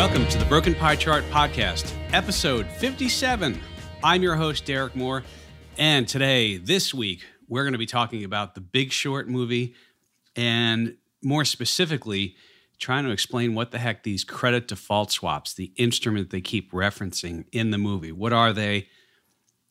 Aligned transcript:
Welcome 0.00 0.26
to 0.28 0.38
the 0.38 0.46
Broken 0.46 0.74
Pie 0.74 0.96
Chart 0.96 1.24
Podcast, 1.24 1.92
episode 2.14 2.66
57. 2.78 3.60
I'm 4.02 4.22
your 4.22 4.34
host, 4.34 4.64
Derek 4.64 4.96
Moore. 4.96 5.22
And 5.76 6.08
today, 6.08 6.56
this 6.56 6.94
week, 6.94 7.20
we're 7.48 7.64
going 7.64 7.74
to 7.74 7.78
be 7.78 7.84
talking 7.84 8.24
about 8.24 8.54
the 8.54 8.62
Big 8.62 8.92
Short 8.92 9.28
movie 9.28 9.74
and 10.34 10.96
more 11.22 11.44
specifically, 11.44 12.34
trying 12.78 13.04
to 13.04 13.10
explain 13.10 13.54
what 13.54 13.72
the 13.72 13.78
heck 13.78 14.02
these 14.02 14.24
credit 14.24 14.68
default 14.68 15.12
swaps, 15.12 15.52
the 15.52 15.70
instrument 15.76 16.30
they 16.30 16.40
keep 16.40 16.72
referencing 16.72 17.44
in 17.52 17.70
the 17.70 17.76
movie, 17.76 18.10
what 18.10 18.32
are 18.32 18.54
they? 18.54 18.88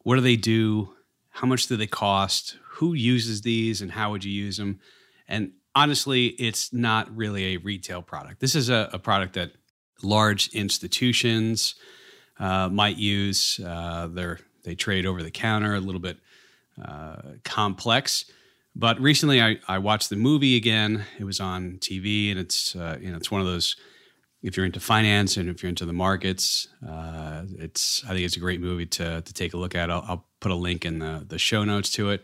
What 0.04 0.14
do 0.14 0.22
they 0.22 0.36
do? 0.36 0.94
How 1.30 1.48
much 1.48 1.66
do 1.66 1.76
they 1.76 1.88
cost? 1.88 2.56
Who 2.74 2.94
uses 2.94 3.42
these 3.42 3.82
and 3.82 3.94
how 3.94 4.12
would 4.12 4.24
you 4.24 4.32
use 4.32 4.58
them? 4.58 4.80
And 5.28 5.54
honestly, 5.74 6.28
it's 6.28 6.72
not 6.72 7.10
really 7.18 7.56
a 7.56 7.58
retail 7.58 8.04
product. 8.04 8.42
This 8.42 8.54
is 8.54 8.70
a, 8.70 8.92
a 8.94 9.00
product 9.00 9.34
that 9.34 9.54
large 10.04 10.48
institutions 10.50 11.76
uh, 12.40 12.70
might 12.70 12.98
use. 12.98 13.60
Uh, 13.60 14.08
they're, 14.08 14.40
they 14.64 14.76
trade 14.76 15.06
over 15.06 15.24
the 15.24 15.32
counter, 15.32 15.76
a 15.76 15.80
little 15.80 16.02
bit 16.02 16.18
uh, 16.84 17.18
complex. 17.44 18.26
But 18.76 19.00
recently, 19.00 19.42
I, 19.42 19.58
I 19.68 19.80
watched 19.80 20.10
the 20.10 20.16
movie 20.16 20.56
again. 20.56 21.06
It 21.20 21.24
was 21.24 21.40
on 21.40 21.78
TV, 21.80 22.32
and 22.32 22.40
it's 22.40 22.76
uh, 22.76 22.98
you 23.02 23.12
know 23.12 23.18
it's 23.18 23.32
one 23.32 23.42
of 23.42 23.48
those. 23.48 23.76
If 24.42 24.56
you're 24.56 24.66
into 24.66 24.80
finance 24.80 25.36
and 25.36 25.50
if 25.50 25.62
you're 25.62 25.70
into 25.70 25.86
the 25.86 25.92
markets, 25.92 26.70
uh, 26.88 27.44
it's 27.58 28.02
I 28.06 28.10
think 28.10 28.22
it's 28.22 28.38
a 28.38 28.40
great 28.40 28.62
movie 28.62 28.86
to 28.86 29.22
to 29.22 29.34
take 29.34 29.54
a 29.54 29.58
look 29.58 29.76
at. 29.76 29.92
I'll, 29.92 30.06
I'll 30.08 30.26
put 30.40 30.52
a 30.52 30.56
link 30.56 30.86
in 30.86 31.00
the 31.00 31.26
the 31.28 31.38
show 31.38 31.66
notes 31.66 31.92
to 31.94 32.12
it. 32.12 32.24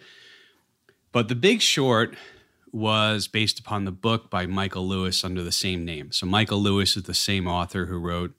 But 1.11 1.27
The 1.27 1.35
Big 1.35 1.61
Short 1.61 2.15
was 2.75 3.29
based 3.29 3.57
upon 3.57 3.85
the 3.85 3.91
book 3.91 4.29
by 4.29 4.45
Michael 4.45 4.85
Lewis 4.85 5.23
under 5.23 5.41
the 5.41 5.51
same 5.51 5.85
name. 5.85 6.11
So 6.11 6.25
Michael 6.25 6.59
Lewis 6.59 6.97
is 6.97 7.03
the 7.03 7.13
same 7.13 7.47
author 7.47 7.85
who 7.85 7.97
wrote 7.97 8.33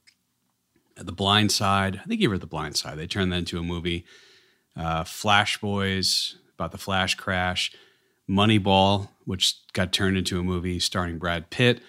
The 0.95 1.11
Blind 1.11 1.51
Side. 1.53 2.03
I 2.05 2.07
think 2.07 2.21
he 2.21 2.27
wrote 2.27 2.43
The 2.43 2.47
Blind 2.47 2.77
Side. 2.77 2.99
They 2.99 3.07
turned 3.07 3.33
that 3.33 3.39
into 3.39 3.59
a 3.59 3.63
movie. 3.63 4.05
Uh, 4.77 5.05
Flash 5.05 5.59
Boys 5.59 6.37
about 6.53 6.71
the 6.71 6.77
Flash 6.77 7.15
crash. 7.15 7.73
Moneyball, 8.29 9.09
which 9.25 9.55
got 9.73 9.91
turned 9.91 10.19
into 10.19 10.39
a 10.39 10.43
movie 10.43 10.81
starring 10.81 11.17
Brad 11.17 11.49
Pitt, 11.49 11.81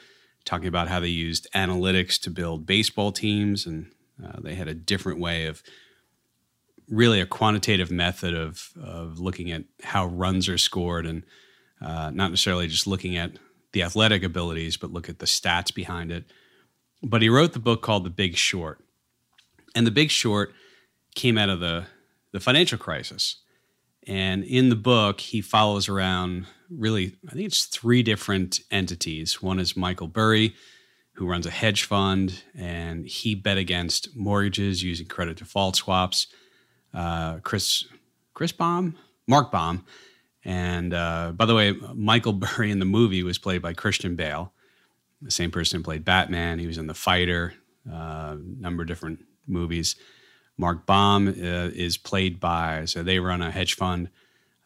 talking 0.45 0.69
about 0.69 0.87
how 0.87 1.01
they 1.01 1.07
used 1.07 1.49
analytics 1.53 2.17
to 2.21 2.29
build 2.29 2.65
baseball 2.65 3.11
teams, 3.11 3.65
and 3.65 3.91
uh, 4.25 4.39
they 4.39 4.55
had 4.55 4.69
a 4.69 4.73
different 4.73 5.19
way 5.19 5.47
of 5.47 5.61
really 6.87 7.19
a 7.19 7.25
quantitative 7.25 7.91
method 7.91 8.33
of 8.33 8.69
of 8.81 9.19
looking 9.19 9.51
at 9.51 9.65
how 9.83 10.05
runs 10.05 10.47
are 10.47 10.57
scored 10.57 11.05
and 11.05 11.23
uh, 11.81 12.11
not 12.13 12.31
necessarily 12.31 12.67
just 12.67 12.87
looking 12.87 13.17
at 13.17 13.31
the 13.73 13.83
athletic 13.83 14.23
abilities, 14.23 14.77
but 14.77 14.91
look 14.91 15.09
at 15.09 15.19
the 15.19 15.25
stats 15.25 15.73
behind 15.73 16.11
it. 16.11 16.25
But 17.03 17.21
he 17.21 17.29
wrote 17.29 17.53
the 17.53 17.59
book 17.59 17.81
called 17.81 18.05
The 18.05 18.09
Big 18.09 18.35
Short, 18.35 18.79
and 19.75 19.85
The 19.85 19.91
Big 19.91 20.09
Short 20.09 20.53
came 21.15 21.37
out 21.37 21.49
of 21.49 21.59
the 21.59 21.85
the 22.31 22.39
financial 22.39 22.77
crisis. 22.77 23.37
And 24.05 24.43
in 24.43 24.69
the 24.69 24.75
book, 24.75 25.19
he 25.19 25.41
follows 25.41 25.89
around 25.89 26.45
really, 26.69 27.17
I 27.27 27.33
think 27.33 27.45
it's 27.45 27.65
three 27.65 28.03
different 28.03 28.61
entities. 28.71 29.41
One 29.41 29.59
is 29.59 29.75
Michael 29.75 30.07
Burry, 30.07 30.55
who 31.13 31.27
runs 31.27 31.45
a 31.45 31.51
hedge 31.51 31.83
fund, 31.83 32.43
and 32.55 33.05
he 33.05 33.35
bet 33.35 33.57
against 33.57 34.15
mortgages 34.15 34.83
using 34.83 35.07
credit 35.07 35.37
default 35.37 35.75
swaps. 35.75 36.27
Uh, 36.93 37.39
Chris, 37.39 37.85
Chris 38.33 38.51
Baum, 38.51 38.95
Mark 39.27 39.51
Baum, 39.51 39.85
and 40.47 40.93
uh, 40.93 41.33
by 41.35 41.45
the 41.45 41.53
way, 41.53 41.73
Michael 41.93 42.33
Burry 42.33 42.71
in 42.71 42.79
the 42.79 42.85
movie 42.85 43.21
was 43.21 43.37
played 43.37 43.61
by 43.61 43.73
Christian 43.73 44.15
Bale, 44.15 44.53
the 45.21 45.29
same 45.29 45.51
person 45.51 45.79
who 45.79 45.83
played 45.83 46.05
Batman. 46.05 46.57
He 46.57 46.65
was 46.65 46.77
in 46.77 46.87
The 46.87 46.93
Fighter, 46.93 47.53
a 47.91 47.93
uh, 47.93 48.37
number 48.39 48.81
of 48.81 48.87
different 48.87 49.25
movies. 49.45 49.97
Mark 50.57 50.85
Baum 50.85 51.27
uh, 51.27 51.31
is 51.31 51.97
played 51.97 52.39
by, 52.39 52.85
so 52.85 53.03
they 53.03 53.19
run 53.19 53.41
a 53.41 53.51
hedge 53.51 53.75
fund. 53.75 54.09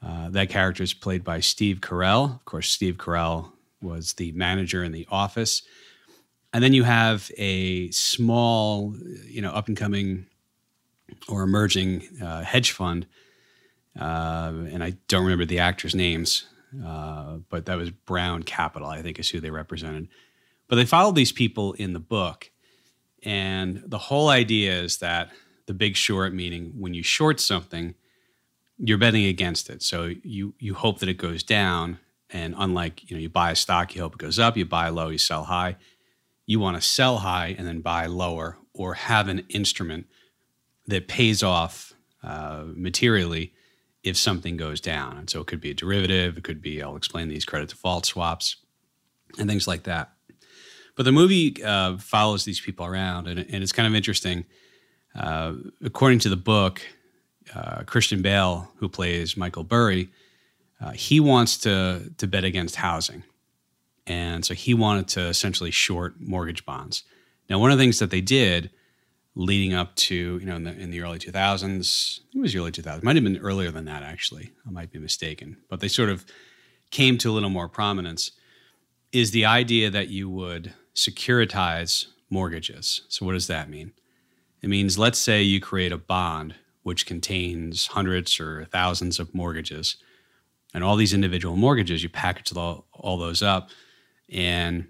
Uh, 0.04 0.30
that 0.30 0.50
character 0.50 0.84
is 0.84 0.94
played 0.94 1.24
by 1.24 1.40
Steve 1.40 1.80
Carell. 1.82 2.36
Of 2.36 2.46
course, 2.46 2.70
Steve 2.70 2.98
Carell 2.98 3.52
was 3.82 4.14
the 4.14 4.32
manager 4.34 4.84
in 4.84 4.92
The 4.92 5.08
Office. 5.12 5.64
And 6.54 6.64
then 6.64 6.74
you 6.74 6.84
have 6.84 7.32
a 7.38 7.90
small, 7.92 8.96
you 9.26 9.42
know, 9.42 9.52
up 9.52 9.68
and 9.68 9.76
coming 9.76 10.28
or 11.28 11.42
emerging 11.42 12.08
uh, 12.22 12.44
hedge 12.44 12.72
fund. 12.72 13.08
Uh, 14.00 14.54
and 14.72 14.84
I 14.84 14.94
don't 15.08 15.24
remember 15.24 15.46
the 15.46 15.60
actors' 15.60 15.96
names, 15.96 16.46
uh, 16.86 17.38
but 17.50 17.66
that 17.66 17.78
was 17.78 17.90
Brown 17.92 18.44
Capital, 18.44 18.88
I 18.88 19.02
think 19.02 19.20
is 19.20 19.30
who 19.30 19.40
they 19.40 19.52
represented. 19.52 20.08
But 20.68 20.78
they 20.78 20.86
followed 20.86 21.16
these 21.16 21.34
people 21.34 21.74
in 21.74 21.94
the 21.94 22.00
book. 22.00 22.50
And 23.24 23.84
the 23.86 23.98
whole 23.98 24.30
idea 24.30 24.82
is 24.82 24.98
that 24.98 25.32
the 25.66 25.74
big 25.74 25.96
short, 25.96 26.34
meaning 26.34 26.74
when 26.80 26.94
you 26.94 27.04
short 27.04 27.40
something, 27.40 27.94
you're 28.78 28.98
betting 28.98 29.26
against 29.26 29.70
it. 29.70 29.84
So 29.84 30.12
you 30.24 30.56
you 30.58 30.74
hope 30.74 31.00
that 31.00 31.10
it 31.10 31.18
goes 31.18 31.44
down. 31.44 32.00
And 32.30 32.56
unlike 32.58 33.10
you 33.10 33.16
know, 33.16 33.22
you 33.22 33.30
buy 33.30 33.52
a 33.52 33.56
stock, 33.56 33.94
you 33.94 34.02
hope 34.02 34.16
it 34.16 34.20
goes 34.20 34.40
up. 34.40 34.58
You 34.58 34.66
buy 34.66 34.90
low, 34.90 35.10
you 35.10 35.18
sell 35.18 35.44
high. 35.44 35.76
You 36.46 36.60
want 36.60 36.78
to 36.78 36.82
sell 36.82 37.18
high 37.18 37.56
and 37.58 37.68
then 37.68 37.82
buy 37.82 38.08
lower, 38.08 38.58
or 38.74 38.96
have 38.96 39.28
an 39.28 39.46
instrument 39.50 40.08
that 40.88 41.08
pays 41.08 41.44
off 41.44 41.94
uh, 42.24 42.64
materially 42.74 43.54
if 44.04 44.18
something 44.18 44.58
goes 44.58 44.82
down. 44.82 45.18
And 45.18 45.30
so 45.30 45.42
it 45.42 45.48
could 45.48 45.62
be 45.62 45.72
a 45.72 45.76
derivative. 45.76 46.38
It 46.38 46.44
could 46.44 46.62
be 46.62 46.82
I'll 46.82 46.96
explain 46.96 47.28
these 47.28 47.46
credit 47.46 47.70
default 47.70 48.06
swaps 48.06 48.58
and 49.38 49.50
things 49.50 49.68
like 49.68 49.84
that. 49.84 50.12
But 50.96 51.04
the 51.04 51.12
movie 51.12 51.64
uh, 51.64 51.98
follows 51.98 52.44
these 52.44 52.60
people 52.60 52.86
around, 52.86 53.28
and, 53.28 53.40
and 53.40 53.64
it's 53.64 53.72
kind 53.72 53.88
of 53.88 53.96
interesting 53.96 54.46
uh, 55.16 55.54
according 55.84 56.20
to 56.20 56.30
the 56.30 56.38
book, 56.38 56.82
uh, 57.54 57.84
Christian 57.84 58.22
Bale, 58.22 58.72
who 58.78 58.88
plays 58.88 59.36
Michael 59.36 59.64
Burry, 59.64 60.10
uh, 60.80 60.92
he 60.92 61.20
wants 61.20 61.58
to 61.60 62.12
to 62.18 62.28
bet 62.28 62.44
against 62.44 62.78
housing, 62.78 63.24
and 64.08 64.44
so 64.44 64.54
he 64.54 64.74
wanted 64.74 65.08
to 65.10 65.22
essentially 65.28 65.72
short 65.72 66.20
mortgage 66.20 66.66
bonds. 66.66 67.04
Now, 67.50 67.60
one 67.60 67.72
of 67.72 67.78
the 67.78 67.84
things 67.84 68.00
that 68.00 68.10
they 68.10 68.22
did 68.22 68.72
leading 69.36 69.74
up 69.74 69.96
to 69.96 70.38
you 70.40 70.46
know 70.46 70.56
in 70.56 70.64
the, 70.64 70.78
in 70.78 70.92
the 70.92 71.02
early 71.02 71.20
2000s, 71.20 72.20
it 72.34 72.40
was 72.40 72.56
early 72.56 72.72
2000s, 72.72 73.04
might 73.04 73.16
have 73.16 73.24
been 73.24 73.38
earlier 73.38 73.72
than 73.72 73.86
that 73.86 74.04
actually. 74.04 74.52
I 74.68 74.72
might 74.72 74.92
be 74.92 75.00
mistaken, 75.00 75.58
but 75.70 75.80
they 75.80 75.88
sort 75.88 76.10
of 76.10 76.26
came 76.92 77.18
to 77.20 77.32
a 77.32 77.34
little 77.34 77.50
more 77.50 77.70
prominence. 77.70 78.32
Is 79.12 79.32
the 79.32 79.46
idea 79.46 79.90
that 79.90 80.10
you 80.10 80.30
would 80.30 80.74
securitize 80.96 82.06
mortgages? 82.30 83.02
So, 83.10 83.26
what 83.26 83.34
does 83.34 83.48
that 83.48 83.70
mean? 83.70 83.94
It 84.62 84.70
means, 84.70 84.98
let's 84.98 85.20
say 85.20 85.42
you 85.42 85.60
create 85.60 85.92
a 85.92 85.98
bond 85.98 86.56
which 86.84 87.06
contains 87.06 87.88
hundreds 87.88 88.40
or 88.40 88.66
thousands 88.66 89.20
of 89.20 89.34
mortgages, 89.34 89.98
and 90.74 90.84
all 90.84 90.96
these 90.96 91.14
individual 91.14 91.56
mortgages, 91.56 92.04
you 92.04 92.10
package 92.10 92.56
all, 92.56 92.86
all 92.94 93.18
those 93.18 93.42
up, 93.42 93.70
and 94.30 94.88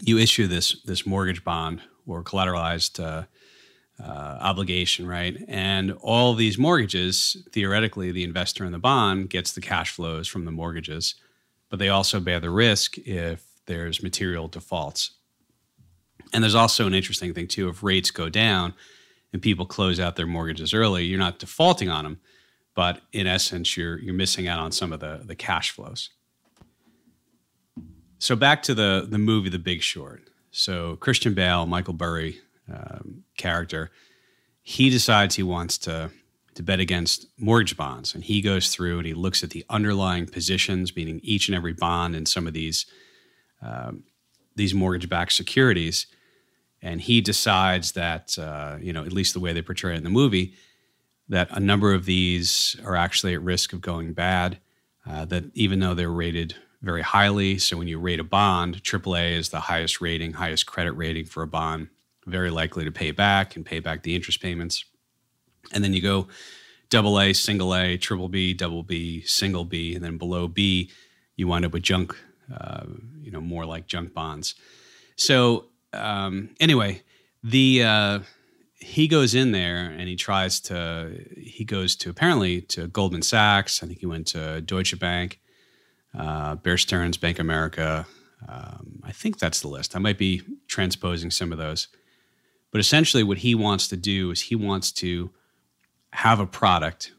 you 0.00 0.18
issue 0.18 0.46
this 0.46 0.80
this 0.82 1.06
mortgage 1.06 1.44
bond 1.44 1.80
or 2.06 2.22
collateralized 2.22 3.02
uh, 3.02 3.24
uh, 4.02 4.38
obligation, 4.40 5.06
right? 5.06 5.36
And 5.46 5.92
all 6.00 6.34
these 6.34 6.58
mortgages, 6.58 7.36
theoretically, 7.52 8.10
the 8.10 8.24
investor 8.24 8.64
in 8.64 8.72
the 8.72 8.78
bond 8.78 9.30
gets 9.30 9.52
the 9.52 9.60
cash 9.60 9.92
flows 9.92 10.26
from 10.26 10.44
the 10.44 10.50
mortgages, 10.50 11.14
but 11.70 11.78
they 11.78 11.88
also 11.88 12.18
bear 12.18 12.40
the 12.40 12.50
risk 12.50 12.98
if 12.98 13.44
there's 13.66 14.02
material 14.02 14.48
defaults. 14.48 15.12
And 16.32 16.42
there's 16.42 16.54
also 16.54 16.86
an 16.86 16.94
interesting 16.94 17.32
thing 17.32 17.46
too. 17.46 17.68
If 17.68 17.82
rates 17.82 18.10
go 18.10 18.28
down 18.28 18.74
and 19.32 19.40
people 19.40 19.66
close 19.66 20.00
out 20.00 20.16
their 20.16 20.26
mortgages 20.26 20.74
early, 20.74 21.04
you're 21.04 21.18
not 21.18 21.38
defaulting 21.38 21.88
on 21.88 22.04
them, 22.04 22.20
but 22.74 23.02
in 23.12 23.26
essence, 23.26 23.76
you're 23.76 23.98
you're 23.98 24.14
missing 24.14 24.48
out 24.48 24.58
on 24.58 24.72
some 24.72 24.92
of 24.92 25.00
the 25.00 25.20
the 25.24 25.36
cash 25.36 25.70
flows. 25.70 26.10
So 28.18 28.34
back 28.34 28.62
to 28.64 28.74
the 28.74 29.06
the 29.08 29.18
movie 29.18 29.50
The 29.50 29.58
Big 29.58 29.82
Short. 29.82 30.22
So 30.50 30.96
Christian 30.96 31.34
Bale, 31.34 31.66
Michael 31.66 31.94
Burry 31.94 32.40
um, 32.72 33.24
character, 33.36 33.90
he 34.62 34.90
decides 34.90 35.36
he 35.36 35.42
wants 35.42 35.78
to 35.78 36.10
to 36.54 36.62
bet 36.62 36.80
against 36.80 37.26
mortgage 37.38 37.76
bonds, 37.78 38.14
and 38.14 38.24
he 38.24 38.42
goes 38.42 38.68
through 38.68 38.98
and 38.98 39.06
he 39.06 39.14
looks 39.14 39.42
at 39.42 39.50
the 39.50 39.64
underlying 39.70 40.26
positions, 40.26 40.94
meaning 40.94 41.18
each 41.22 41.48
and 41.48 41.56
every 41.56 41.72
bond 41.72 42.14
in 42.14 42.26
some 42.26 42.46
of 42.46 42.52
these 42.52 42.86
um, 43.62 44.04
these 44.54 44.74
mortgage-backed 44.74 45.32
securities, 45.32 46.06
and 46.82 47.00
he 47.00 47.20
decides 47.20 47.92
that 47.92 48.38
uh, 48.38 48.76
you 48.80 48.92
know 48.92 49.04
at 49.04 49.12
least 49.12 49.34
the 49.34 49.40
way 49.40 49.52
they 49.52 49.62
portray 49.62 49.94
it 49.94 49.98
in 49.98 50.04
the 50.04 50.10
movie 50.10 50.54
that 51.28 51.48
a 51.50 51.60
number 51.60 51.94
of 51.94 52.04
these 52.04 52.76
are 52.84 52.96
actually 52.96 53.32
at 53.32 53.42
risk 53.42 53.72
of 53.72 53.80
going 53.80 54.12
bad 54.12 54.58
uh, 55.08 55.24
that 55.24 55.44
even 55.54 55.78
though 55.78 55.94
they're 55.94 56.10
rated 56.10 56.54
very 56.82 57.02
highly 57.02 57.58
so 57.58 57.76
when 57.76 57.88
you 57.88 57.98
rate 57.98 58.20
a 58.20 58.24
bond 58.24 58.82
aaa 58.82 59.36
is 59.36 59.48
the 59.50 59.60
highest 59.60 60.00
rating 60.00 60.32
highest 60.32 60.66
credit 60.66 60.92
rating 60.92 61.24
for 61.24 61.42
a 61.42 61.46
bond 61.46 61.88
very 62.26 62.50
likely 62.50 62.84
to 62.84 62.92
pay 62.92 63.10
back 63.10 63.56
and 63.56 63.66
pay 63.66 63.78
back 63.78 64.02
the 64.02 64.14
interest 64.14 64.40
payments 64.40 64.84
and 65.72 65.82
then 65.82 65.92
you 65.92 66.00
go 66.00 66.28
double 66.88 67.18
a 67.18 67.32
single 67.32 67.74
a 67.74 67.96
triple 67.96 68.28
b 68.28 68.54
double 68.54 68.82
b 68.82 69.22
single 69.22 69.64
b 69.64 69.94
and 69.94 70.04
then 70.04 70.18
below 70.18 70.46
b 70.46 70.90
you 71.36 71.46
wind 71.48 71.64
up 71.64 71.72
with 71.72 71.82
junk 71.82 72.16
uh, 72.54 72.84
you 73.20 73.30
know 73.30 73.40
more 73.40 73.64
like 73.64 73.86
junk 73.86 74.12
bonds 74.12 74.54
so 75.16 75.66
um, 75.92 76.50
anyway, 76.60 77.02
the 77.42 77.82
uh, 77.82 78.18
he 78.76 79.08
goes 79.08 79.34
in 79.34 79.52
there 79.52 79.86
and 79.86 80.08
he 80.08 80.16
tries 80.16 80.60
to 80.60 81.24
he 81.36 81.64
goes 81.64 81.96
to 81.96 82.10
apparently 82.10 82.60
to 82.62 82.86
Goldman 82.88 83.22
Sachs. 83.22 83.82
I 83.82 83.86
think 83.86 84.00
he 84.00 84.06
went 84.06 84.26
to 84.28 84.60
Deutsche 84.60 84.98
Bank, 84.98 85.40
uh, 86.16 86.56
Bear 86.56 86.78
Stearns, 86.78 87.16
Bank 87.16 87.38
America. 87.38 88.06
Um, 88.48 89.00
I 89.04 89.12
think 89.12 89.38
that's 89.38 89.60
the 89.60 89.68
list. 89.68 89.94
I 89.94 90.00
might 90.00 90.18
be 90.18 90.42
transposing 90.66 91.30
some 91.30 91.52
of 91.52 91.58
those, 91.58 91.88
but 92.72 92.80
essentially, 92.80 93.22
what 93.22 93.38
he 93.38 93.54
wants 93.54 93.86
to 93.88 93.96
do 93.96 94.32
is 94.32 94.40
he 94.40 94.56
wants 94.56 94.90
to 94.92 95.30
have 96.12 96.40
a 96.40 96.46
product 96.46 97.12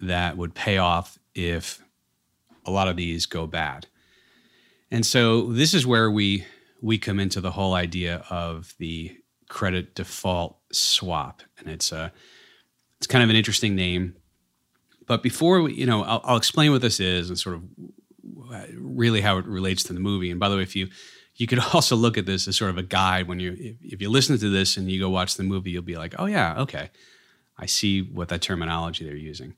that 0.00 0.36
would 0.36 0.54
pay 0.54 0.78
off 0.78 1.18
if 1.34 1.82
a 2.66 2.70
lot 2.70 2.88
of 2.88 2.96
these 2.96 3.26
go 3.26 3.46
bad. 3.46 3.86
And 4.90 5.04
so 5.04 5.46
this 5.46 5.72
is 5.74 5.86
where 5.86 6.10
we 6.10 6.44
we 6.82 6.98
come 6.98 7.18
into 7.18 7.40
the 7.40 7.52
whole 7.52 7.74
idea 7.74 8.24
of 8.28 8.74
the 8.78 9.16
credit 9.48 9.94
default 9.94 10.58
swap, 10.72 11.42
and 11.58 11.68
it's 11.68 11.90
a 11.90 12.12
it's 12.98 13.06
kind 13.06 13.24
of 13.24 13.30
an 13.30 13.36
interesting 13.36 13.74
name. 13.74 14.14
But 15.06 15.22
before 15.22 15.62
we, 15.62 15.72
you 15.74 15.86
know, 15.86 16.04
I'll, 16.04 16.20
I'll 16.24 16.36
explain 16.36 16.70
what 16.70 16.82
this 16.82 17.00
is 17.00 17.30
and 17.30 17.38
sort 17.38 17.56
of 17.56 17.62
really 18.76 19.22
how 19.22 19.38
it 19.38 19.46
relates 19.46 19.82
to 19.84 19.94
the 19.94 20.00
movie. 20.00 20.30
And 20.30 20.38
by 20.38 20.48
the 20.50 20.56
way, 20.56 20.62
if 20.62 20.76
you 20.76 20.88
you 21.36 21.46
could 21.46 21.58
also 21.74 21.96
look 21.96 22.18
at 22.18 22.26
this 22.26 22.48
as 22.48 22.56
sort 22.56 22.70
of 22.70 22.78
a 22.78 22.82
guide 22.82 23.28
when 23.28 23.40
you 23.40 23.56
if, 23.58 23.76
if 23.94 24.02
you 24.02 24.10
listen 24.10 24.38
to 24.38 24.50
this 24.50 24.76
and 24.76 24.90
you 24.90 25.00
go 25.00 25.10
watch 25.10 25.36
the 25.36 25.42
movie, 25.42 25.70
you'll 25.70 25.82
be 25.82 25.96
like, 25.96 26.14
oh 26.18 26.26
yeah, 26.26 26.60
okay, 26.60 26.90
I 27.58 27.66
see 27.66 28.02
what 28.02 28.28
that 28.28 28.42
terminology 28.42 29.04
they're 29.04 29.16
using. 29.16 29.54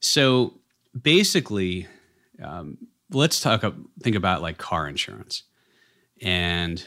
So 0.00 0.54
basically, 1.00 1.86
um, 2.42 2.78
let's 3.10 3.40
talk. 3.40 3.64
Think 4.02 4.16
about 4.16 4.42
like 4.42 4.58
car 4.58 4.88
insurance, 4.88 5.44
and 6.20 6.84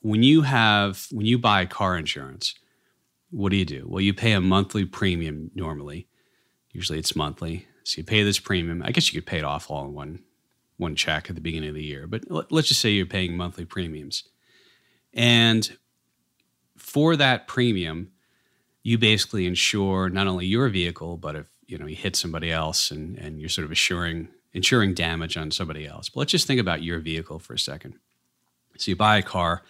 when 0.00 0.22
you 0.22 0.42
have 0.42 1.06
when 1.10 1.26
you 1.26 1.38
buy 1.38 1.66
car 1.66 1.96
insurance, 1.96 2.54
what 3.30 3.50
do 3.50 3.56
you 3.56 3.64
do? 3.64 3.86
Well, 3.88 4.00
you 4.00 4.12
pay 4.12 4.32
a 4.32 4.40
monthly 4.40 4.84
premium 4.84 5.50
normally. 5.54 6.08
Usually, 6.72 6.98
it's 6.98 7.14
monthly. 7.14 7.66
So 7.84 7.98
you 7.98 8.04
pay 8.04 8.22
this 8.22 8.38
premium. 8.38 8.82
I 8.84 8.92
guess 8.92 9.12
you 9.12 9.20
could 9.20 9.26
pay 9.26 9.38
it 9.38 9.44
off 9.44 9.70
all 9.70 9.84
in 9.84 9.92
one 9.92 10.20
one 10.76 10.96
check 10.96 11.28
at 11.28 11.34
the 11.34 11.40
beginning 11.42 11.68
of 11.68 11.74
the 11.74 11.84
year, 11.84 12.06
but 12.06 12.24
let's 12.50 12.68
just 12.68 12.80
say 12.80 12.90
you're 12.90 13.06
paying 13.06 13.36
monthly 13.36 13.64
premiums, 13.64 14.24
and 15.14 15.76
for 16.76 17.16
that 17.16 17.46
premium, 17.46 18.10
you 18.82 18.98
basically 18.98 19.46
insure 19.46 20.08
not 20.08 20.26
only 20.26 20.46
your 20.46 20.68
vehicle, 20.68 21.16
but 21.16 21.36
if 21.36 21.46
you 21.66 21.78
know 21.78 21.86
you 21.86 21.96
hit 21.96 22.16
somebody 22.16 22.50
else 22.50 22.90
and 22.90 23.16
and 23.18 23.40
you're 23.40 23.48
sort 23.48 23.64
of 23.64 23.72
assuring 23.72 24.28
insuring 24.52 24.94
damage 24.94 25.36
on 25.36 25.50
somebody 25.50 25.86
else. 25.86 26.08
But 26.08 26.20
let's 26.20 26.32
just 26.32 26.46
think 26.46 26.60
about 26.60 26.82
your 26.82 26.98
vehicle 26.98 27.38
for 27.38 27.54
a 27.54 27.58
second. 27.58 27.94
So 28.76 28.90
you 28.90 28.96
buy 28.96 29.18
a 29.18 29.22
car, 29.22 29.62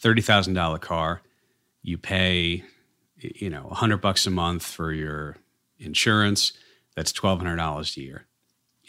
thirty 0.00 0.22
thousand 0.22 0.54
dollar 0.54 0.78
car, 0.78 1.22
you 1.82 1.98
pay 1.98 2.64
you 3.18 3.50
know 3.50 3.68
hundred 3.70 3.98
bucks 3.98 4.26
a 4.26 4.30
month 4.30 4.64
for 4.64 4.92
your 4.92 5.36
insurance. 5.78 6.52
That's 6.96 7.12
twelve 7.12 7.38
hundred 7.38 7.56
dollars 7.56 7.96
a 7.96 8.00
year. 8.00 8.27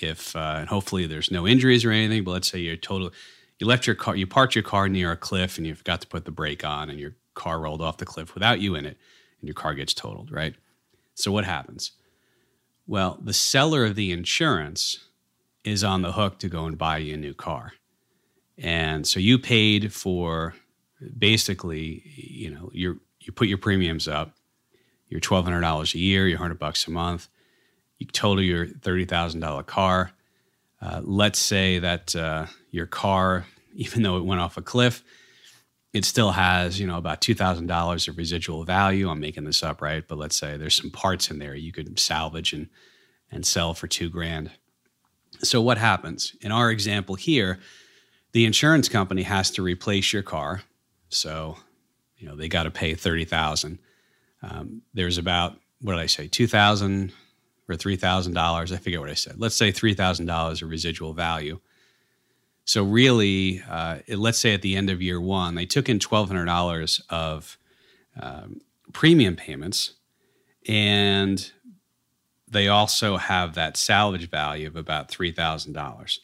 If 0.01 0.35
uh, 0.35 0.57
and 0.59 0.69
hopefully 0.69 1.05
there's 1.05 1.31
no 1.31 1.47
injuries 1.47 1.85
or 1.85 1.91
anything, 1.91 2.23
but 2.23 2.31
let's 2.31 2.49
say 2.49 2.59
you're 2.59 2.77
total 2.77 3.11
you 3.59 3.67
left 3.67 3.85
your 3.85 3.95
car 3.95 4.15
you 4.15 4.25
parked 4.25 4.55
your 4.55 4.63
car 4.63 4.87
near 4.87 5.11
a 5.11 5.17
cliff 5.17 5.57
and 5.57 5.67
you 5.67 5.75
forgot 5.75 6.01
to 6.01 6.07
put 6.07 6.25
the 6.25 6.31
brake 6.31 6.63
on 6.63 6.89
and 6.89 6.99
your 6.99 7.15
car 7.33 7.59
rolled 7.59 7.81
off 7.81 7.97
the 7.97 8.05
cliff 8.05 8.33
without 8.33 8.59
you 8.59 8.75
in 8.75 8.85
it 8.85 8.97
and 9.39 9.47
your 9.47 9.55
car 9.55 9.73
gets 9.73 9.93
totaled, 9.93 10.31
right? 10.31 10.55
So 11.15 11.31
what 11.31 11.45
happens? 11.45 11.91
Well, 12.87 13.19
the 13.21 13.33
seller 13.33 13.85
of 13.85 13.95
the 13.95 14.11
insurance 14.11 15.05
is 15.63 15.83
on 15.83 16.01
the 16.01 16.13
hook 16.13 16.39
to 16.39 16.49
go 16.49 16.65
and 16.65 16.77
buy 16.77 16.97
you 16.97 17.13
a 17.13 17.17
new 17.17 17.33
car. 17.33 17.73
And 18.57 19.07
so 19.07 19.19
you 19.19 19.37
paid 19.37 19.93
for 19.93 20.55
basically, 21.17 22.03
you 22.15 22.49
know, 22.49 22.71
you 22.73 22.99
you 23.21 23.31
put 23.31 23.47
your 23.47 23.57
premiums 23.57 24.07
up, 24.07 24.33
your 25.07 25.19
twelve 25.19 25.45
hundred 25.45 25.61
dollars 25.61 25.93
a 25.93 25.99
year, 25.99 26.27
your 26.27 26.39
hundred 26.39 26.59
bucks 26.59 26.87
a 26.87 26.91
month. 26.91 27.27
You 27.99 28.07
total 28.07 28.43
your 28.43 28.65
thirty 28.67 29.05
thousand 29.05 29.41
dollar 29.41 29.63
car. 29.63 30.11
Uh, 30.81 31.01
let's 31.03 31.37
say 31.37 31.79
that 31.79 32.15
uh, 32.15 32.45
your 32.71 32.85
car, 32.85 33.45
even 33.73 34.01
though 34.01 34.17
it 34.17 34.25
went 34.25 34.41
off 34.41 34.57
a 34.57 34.61
cliff, 34.61 35.03
it 35.93 36.05
still 36.05 36.31
has 36.31 36.79
you 36.79 36.87
know 36.87 36.97
about 36.97 37.21
two 37.21 37.35
thousand 37.35 37.67
dollars 37.67 38.07
of 38.07 38.17
residual 38.17 38.63
value. 38.63 39.09
I'm 39.09 39.19
making 39.19 39.43
this 39.43 39.63
up, 39.63 39.81
right? 39.81 40.07
But 40.07 40.17
let's 40.17 40.35
say 40.35 40.57
there's 40.57 40.75
some 40.75 40.91
parts 40.91 41.29
in 41.29 41.39
there 41.39 41.55
you 41.55 41.71
could 41.71 41.99
salvage 41.99 42.53
and 42.53 42.69
and 43.31 43.45
sell 43.45 43.73
for 43.73 43.87
two 43.87 44.09
grand. 44.09 44.51
So 45.41 45.61
what 45.61 45.77
happens 45.77 46.35
in 46.41 46.51
our 46.51 46.71
example 46.71 47.15
here? 47.15 47.59
The 48.31 48.45
insurance 48.45 48.89
company 48.89 49.23
has 49.23 49.51
to 49.51 49.61
replace 49.61 50.13
your 50.13 50.23
car, 50.23 50.61
so 51.09 51.57
you 52.17 52.27
know 52.27 52.35
they 52.35 52.47
got 52.47 52.63
to 52.63 52.71
pay 52.71 52.93
thirty 52.93 53.25
thousand. 53.25 53.79
Um, 54.41 54.83
there's 54.93 55.17
about 55.17 55.57
what 55.81 55.93
did 55.93 56.01
I 56.01 56.05
say, 56.05 56.27
two 56.27 56.47
thousand 56.47 57.11
or 57.69 57.75
three 57.75 57.95
thousand 57.95 58.33
dollars? 58.33 58.71
I 58.71 58.77
forget 58.77 58.99
what 58.99 59.09
I 59.09 59.15
said. 59.15 59.35
Let's 59.37 59.55
say 59.55 59.71
three 59.71 59.93
thousand 59.93 60.25
dollars 60.25 60.61
of 60.61 60.69
residual 60.69 61.13
value 61.13 61.59
so 62.69 62.83
really, 62.83 63.63
uh, 63.67 63.97
let's 64.09 64.37
say 64.37 64.53
at 64.53 64.61
the 64.61 64.75
end 64.75 64.91
of 64.91 65.01
year 65.01 65.19
one, 65.19 65.55
they 65.55 65.65
took 65.65 65.89
in 65.89 65.97
twelve 65.97 66.27
hundred 66.27 66.45
dollars 66.45 67.01
of 67.09 67.57
um, 68.21 68.61
premium 68.93 69.35
payments, 69.35 69.93
and 70.67 71.51
they 72.47 72.67
also 72.67 73.17
have 73.17 73.55
that 73.55 73.75
salvage 73.75 74.29
value 74.29 74.67
of 74.67 74.75
about 74.75 75.09
three 75.09 75.31
thousand 75.31 75.73
dollars. 75.73 76.19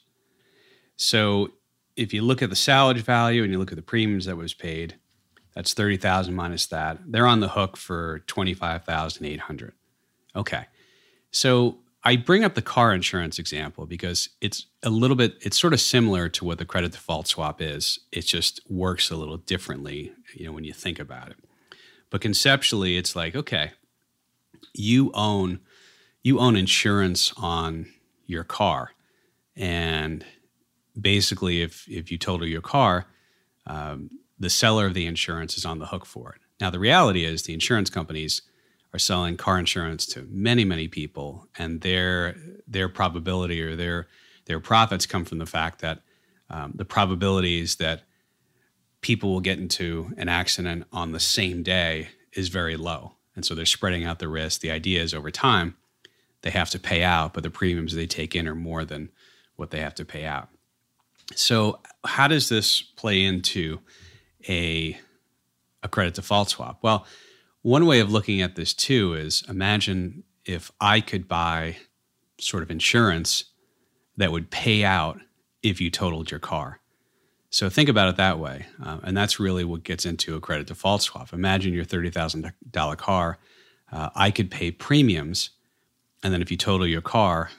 So 0.97 1.53
if 1.95 2.13
you 2.13 2.21
look 2.21 2.43
at 2.43 2.51
the 2.51 2.55
salvage 2.55 3.01
value 3.01 3.41
and 3.41 3.51
you 3.51 3.57
look 3.57 3.71
at 3.71 3.75
the 3.75 3.81
premiums 3.81 4.25
that 4.25 4.37
was 4.37 4.53
paid, 4.53 4.99
that's 5.55 5.73
thirty 5.73 5.97
thousand 5.97 6.35
minus 6.35 6.67
that. 6.67 6.99
They're 7.07 7.25
on 7.25 7.39
the 7.39 7.49
hook 7.49 7.75
for 7.75 8.19
twenty 8.27 8.53
five 8.53 8.83
thousand 8.83 9.25
eight 9.25 9.39
hundred. 9.39 9.73
Okay, 10.35 10.67
so 11.35 11.79
I 12.01 12.15
bring 12.15 12.45
up 12.45 12.53
the 12.53 12.61
car 12.61 12.93
insurance 12.93 13.39
example 13.39 13.85
because 13.85 14.29
it's 14.39 14.67
a 14.83 14.89
little 14.89 15.17
bit, 15.17 15.35
it's 15.41 15.59
sort 15.59 15.73
of 15.73 15.81
similar 15.81 16.29
to 16.29 16.45
what 16.45 16.59
the 16.59 16.65
credit 16.65 16.93
default 16.93 17.27
swap 17.27 17.61
is. 17.61 17.99
It 18.13 18.21
just 18.21 18.61
works 18.69 19.11
a 19.11 19.17
little 19.17 19.35
differently, 19.35 20.13
you 20.33 20.45
know, 20.45 20.53
when 20.53 20.63
you 20.63 20.71
think 20.71 20.97
about 20.97 21.31
it. 21.31 21.37
But 22.09 22.21
conceptually, 22.21 22.95
it's 22.95 23.17
like, 23.17 23.35
okay, 23.35 23.71
you 24.73 25.11
own 25.13 25.59
you 26.23 26.39
own 26.39 26.55
insurance 26.55 27.33
on 27.35 27.87
your 28.25 28.45
car, 28.45 28.91
and 29.55 30.25
basically, 30.99 31.61
if 31.61 31.85
if 31.89 32.11
you 32.11 32.17
total 32.17 32.47
your 32.47 32.61
car, 32.61 33.07
um, 33.67 34.09
the 34.39 34.49
seller 34.49 34.85
of 34.85 34.93
the 34.93 35.05
insurance 35.05 35.57
is 35.57 35.65
on 35.65 35.79
the 35.79 35.87
hook 35.87 36.05
for 36.05 36.33
it. 36.33 36.41
Now, 36.61 36.69
the 36.69 36.79
reality 36.79 37.25
is 37.25 37.43
the 37.43 37.53
insurance 37.53 37.89
companies 37.89 38.41
are 38.95 38.99
selling 38.99 39.35
car 39.35 39.59
insurance 39.59 40.05
to 40.05 40.25
many 40.31 40.63
many 40.63 40.87
people 40.87 41.47
and 41.57 41.81
their 41.81 42.37
their 42.65 42.87
probability 42.87 43.61
or 43.61 43.75
their 43.75 44.07
their 44.45 44.61
profits 44.61 45.05
come 45.05 45.25
from 45.25 45.37
the 45.37 45.45
fact 45.45 45.81
that 45.81 46.01
um, 46.49 46.71
the 46.75 46.85
probabilities 46.85 47.75
that 47.75 48.03
people 49.01 49.33
will 49.33 49.41
get 49.41 49.59
into 49.59 50.13
an 50.17 50.29
accident 50.29 50.85
on 50.93 51.11
the 51.11 51.19
same 51.19 51.61
day 51.61 52.09
is 52.33 52.49
very 52.49 52.77
low. 52.77 53.13
And 53.35 53.43
so 53.43 53.53
they're 53.53 53.65
spreading 53.65 54.05
out 54.05 54.19
the 54.19 54.27
risk. 54.27 54.61
The 54.61 54.71
idea 54.71 55.01
is 55.01 55.13
over 55.13 55.29
time 55.29 55.75
they 56.41 56.51
have 56.51 56.69
to 56.69 56.79
pay 56.79 57.03
out 57.03 57.33
but 57.33 57.43
the 57.43 57.49
premiums 57.49 57.93
they 57.93 58.07
take 58.07 58.33
in 58.33 58.47
are 58.47 58.55
more 58.55 58.85
than 58.85 59.09
what 59.57 59.71
they 59.71 59.81
have 59.81 59.95
to 59.95 60.05
pay 60.05 60.25
out. 60.25 60.47
So 61.35 61.81
how 62.05 62.29
does 62.29 62.47
this 62.47 62.81
play 62.81 63.25
into 63.25 63.81
a 64.47 64.97
a 65.83 65.89
credit 65.89 66.13
default 66.13 66.49
swap? 66.49 66.79
Well 66.81 67.05
one 67.65 67.87
way 67.87 67.99
of 67.99 68.11
looking 68.11 68.43
at 68.43 68.55
this 68.55 68.75
too 68.75 69.15
is 69.15 69.43
imagine 69.49 70.23
if 70.45 70.71
I 70.79 71.01
could 71.01 71.27
buy 71.27 71.77
sort 72.39 72.61
of 72.61 72.69
insurance 72.69 73.45
that 74.17 74.31
would 74.31 74.51
pay 74.51 74.83
out 74.83 75.19
if 75.63 75.81
you 75.81 75.89
totaled 75.89 76.29
your 76.29 76.39
car. 76.39 76.79
So 77.49 77.67
think 77.67 77.89
about 77.89 78.09
it 78.09 78.17
that 78.17 78.37
way. 78.37 78.67
Uh, 78.83 78.99
and 79.01 79.17
that's 79.17 79.39
really 79.39 79.63
what 79.63 79.81
gets 79.81 80.05
into 80.05 80.35
a 80.35 80.39
credit 80.39 80.67
default 80.67 81.01
swap. 81.01 81.33
Imagine 81.33 81.73
your 81.73 81.85
$30,000 81.85 82.97
car. 82.97 83.39
Uh, 83.91 84.09
I 84.13 84.29
could 84.29 84.51
pay 84.51 84.69
premiums. 84.69 85.49
And 86.21 86.31
then 86.31 86.43
if 86.43 86.51
you 86.51 86.57
total 86.57 86.85
your 86.85 87.01
car, 87.01 87.49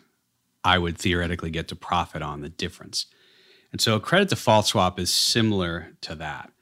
I 0.62 0.78
would 0.78 0.98
theoretically 0.98 1.50
get 1.50 1.66
to 1.66 1.74
profit 1.74 2.22
on 2.22 2.42
the 2.42 2.48
difference. 2.48 3.06
And 3.72 3.80
so 3.80 3.96
a 3.96 4.00
credit 4.00 4.28
default 4.28 4.66
swap 4.66 5.00
is 5.00 5.12
similar 5.12 5.96
to 6.02 6.14
that. 6.14 6.52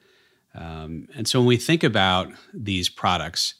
Um, 0.55 1.07
and 1.15 1.27
so 1.27 1.39
when 1.39 1.47
we 1.47 1.57
think 1.57 1.83
about 1.83 2.31
these 2.53 2.89
products, 2.89 3.55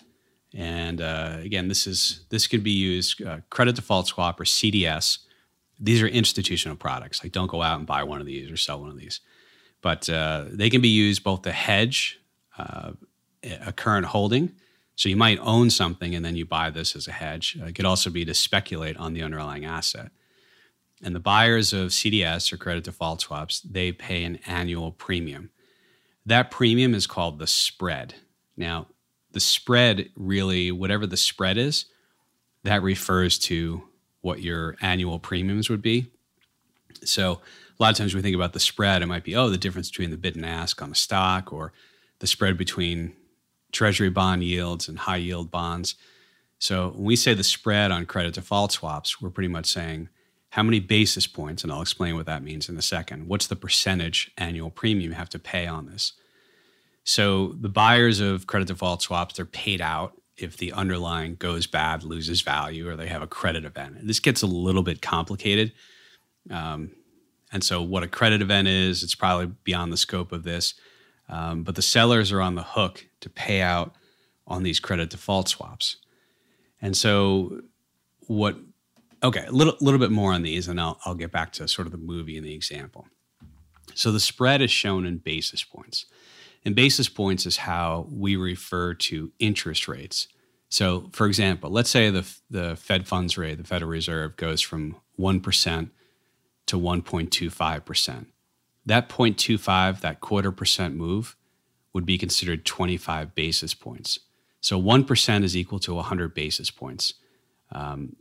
and 0.54 1.02
uh, 1.02 1.38
again, 1.42 1.68
this 1.68 1.86
is 1.86 2.26
this 2.30 2.48
could 2.48 2.64
be 2.64 2.72
used 2.72 3.22
uh, 3.22 3.40
credit 3.50 3.76
default 3.76 4.08
swap 4.08 4.40
or 4.40 4.46
CDS. 4.46 5.20
These 5.80 6.02
are 6.02 6.08
institutional 6.08 6.78
products. 6.78 7.22
Like 7.22 7.34
don't 7.34 7.52
go 7.52 7.62
out 7.62 7.78
and 7.78 7.86
buy 7.86 8.04
one 8.04 8.22
of 8.22 8.26
these 8.26 8.50
or 8.50 8.56
sell 8.56 8.80
one 8.80 8.90
of 8.90 8.98
these, 8.98 9.20
but 9.82 10.08
uh, 10.10 10.46
they 10.50 10.70
can 10.70 10.82
be 10.82 10.90
used 10.90 11.24
both 11.24 11.42
to 11.42 11.52
hedge 11.52 12.20
uh, 12.58 12.94
a 13.44 13.74
current 13.74 14.08
holding. 14.08 14.54
So 14.96 15.10
you 15.10 15.18
might 15.18 15.40
own 15.40 15.70
something 15.70 16.16
and 16.16 16.24
then 16.24 16.38
you 16.38 16.46
buy 16.46 16.70
this 16.70 16.96
as 16.96 17.10
a 17.10 17.12
hedge. 17.12 17.58
It 17.62 17.76
could 17.76 17.86
also 17.86 18.10
be 18.10 18.24
to 18.24 18.34
speculate 18.34 18.96
on 18.96 19.14
the 19.14 19.24
underlying 19.24 19.66
asset. 19.66 20.10
And 21.04 21.14
the 21.14 21.20
buyers 21.20 21.74
of 21.74 21.90
CDS 21.90 22.54
or 22.54 22.58
credit 22.58 22.86
default 22.86 23.20
swaps, 23.20 23.60
they 23.60 23.92
pay 23.92 24.24
an 24.24 24.40
annual 24.48 24.94
premium 24.94 25.50
That 26.26 26.52
premium 26.52 26.94
is 26.94 27.08
called 27.08 27.40
the 27.40 27.48
spread. 27.48 28.16
Now, 28.58 28.88
the 29.32 29.40
spread 29.40 30.10
really, 30.16 30.72
whatever 30.72 31.06
the 31.06 31.18
spread 31.18 31.58
is, 31.58 31.86
that 32.64 32.82
refers 32.82 33.38
to 33.40 33.84
what 34.22 34.42
your 34.42 34.76
annual 34.82 35.20
premiums 35.20 35.70
would 35.70 35.82
be. 35.82 36.08
So 37.04 37.42
a 37.80 37.84
lot 37.84 37.92
of 37.92 37.98
times 37.98 38.16
we 38.16 38.22
think 38.22 38.36
about 38.36 38.54
the 38.54 38.60
spread, 38.60 39.02
it 39.02 39.08
might 39.08 39.24
be, 39.24 39.36
oh, 39.36 39.50
the 39.50 39.58
difference 39.58 39.90
between 39.90 40.10
the 40.10 40.18
bid 40.18 40.36
and 40.36 40.46
ask 40.46 40.82
on 40.82 40.92
a 40.92 40.96
stock 40.96 41.54
or 41.54 41.74
the 42.20 42.28
spread 42.28 42.58
between 42.58 43.14
treasury 43.72 44.10
bond 44.10 44.44
yields 44.44 44.88
and 44.88 45.00
high 45.00 45.18
yield 45.18 45.52
bonds. 45.52 45.96
So 46.58 46.90
when 46.92 47.04
we 47.04 47.16
say 47.16 47.34
the 47.34 47.44
spread 47.44 47.92
on 47.92 48.06
credit 48.06 48.34
default 48.34 48.72
swaps, 48.72 49.22
we're 49.22 49.30
pretty 49.30 49.50
much 49.50 49.68
saying 49.68 50.10
how 50.56 50.64
many 50.64 50.80
basis 50.80 51.28
points, 51.28 51.64
and 51.64 51.72
I'll 51.72 51.82
explain 51.82 52.16
what 52.16 52.28
that 52.28 52.42
means 52.42 52.70
in 52.70 52.78
a 52.78 52.82
second. 52.82 53.28
What's 53.28 53.48
the 53.48 53.58
percentage 53.58 54.32
annual 54.38 54.70
premium 54.70 55.12
you 55.12 55.16
have 55.18 55.28
to 55.32 55.40
pay 55.40 55.68
on 55.68 55.86
this? 55.86 56.14
So 57.04 57.58
the 57.60 57.68
buyers 57.68 58.22
of 58.22 58.48
credit 58.48 58.70
default 58.70 59.02
swaps, 59.02 59.36
they're 59.36 59.46
paid 59.46 59.82
out 59.82 60.14
if 60.38 60.56
the 60.56 60.72
underlying 60.72 61.36
goes 61.36 61.68
bad, 61.68 62.06
loses 62.06 62.40
value, 62.40 62.88
or 62.88 62.96
they 62.96 63.08
have 63.08 63.22
a 63.22 63.28
credit 63.28 63.66
event. 63.66 63.98
And 63.98 64.08
this 64.08 64.22
gets 64.22 64.44
a 64.44 64.48
little 64.48 64.82
bit 64.82 65.02
complicated. 65.02 65.74
Um, 66.50 66.92
and 67.52 67.62
so, 67.62 67.82
what 67.82 68.04
a 68.04 68.08
credit 68.08 68.42
event 68.42 68.70
is, 68.70 69.04
it's 69.04 69.14
probably 69.14 69.48
beyond 69.66 69.92
the 69.92 69.98
scope 69.98 70.32
of 70.32 70.44
this. 70.44 70.74
Um, 71.28 71.64
but 71.64 71.76
the 71.76 71.82
sellers 71.82 72.32
are 72.32 72.40
on 72.40 72.56
the 72.56 72.64
hook 72.64 73.06
to 73.20 73.30
pay 73.30 73.60
out 73.60 73.94
on 74.48 74.64
these 74.64 74.80
credit 74.80 75.10
default 75.10 75.50
swaps. 75.50 75.98
And 76.82 76.96
so, 76.96 77.60
what, 78.28 78.56
okay, 79.26 79.46
a 79.46 79.52
little, 79.52 79.76
little 79.82 80.00
bit 80.00 80.12
more 80.12 80.34
on 80.34 80.42
these, 80.42 80.68
and 80.68 80.80
I'll, 80.80 81.00
I'll 81.06 81.16
get 81.16 81.32
back 81.32 81.52
to 81.54 81.68
sort 81.68 81.88
of 81.88 81.92
the 81.92 81.98
movie 81.98 82.38
and 82.38 82.46
the 82.46 82.54
example. 82.54 83.08
So, 83.94 84.12
the 84.12 84.20
spread 84.20 84.62
is 84.62 84.72
shown 84.72 85.06
in 85.06 85.18
basis 85.18 85.64
points. 85.64 86.06
And 86.66 86.76
basis 86.76 87.08
points 87.08 87.46
is 87.46 87.58
how 87.58 88.08
we 88.12 88.36
refer 88.36 88.96
to 88.96 89.32
interest 89.40 89.88
rates. 89.88 90.28
So, 90.70 91.10
for 91.14 91.28
example, 91.28 91.70
let's 91.70 91.92
say 91.92 92.10
the, 92.10 92.28
the 92.50 92.76
Fed 92.76 93.08
funds 93.08 93.38
rate, 93.38 93.60
the 93.60 93.64
Federal 93.64 93.92
Reserve, 93.92 94.36
goes 94.36 94.62
from 94.62 94.96
1% 95.20 95.90
to 96.66 96.80
1.25%. 96.80 98.26
That 98.86 99.10
0.25, 99.10 100.02
that 100.02 100.20
quarter 100.22 100.52
percent 100.52 100.96
move, 100.96 101.36
would 101.94 102.06
be 102.06 102.18
considered 102.18 102.66
25 102.66 103.36
basis 103.36 103.74
points. 103.74 104.20
So 104.60 104.82
1% 104.82 105.44
is 105.44 105.56
equal 105.56 105.80
to 105.80 105.94
100 105.94 106.34
basis 106.34 106.72
points. 106.72 107.14
Um, 107.72 108.16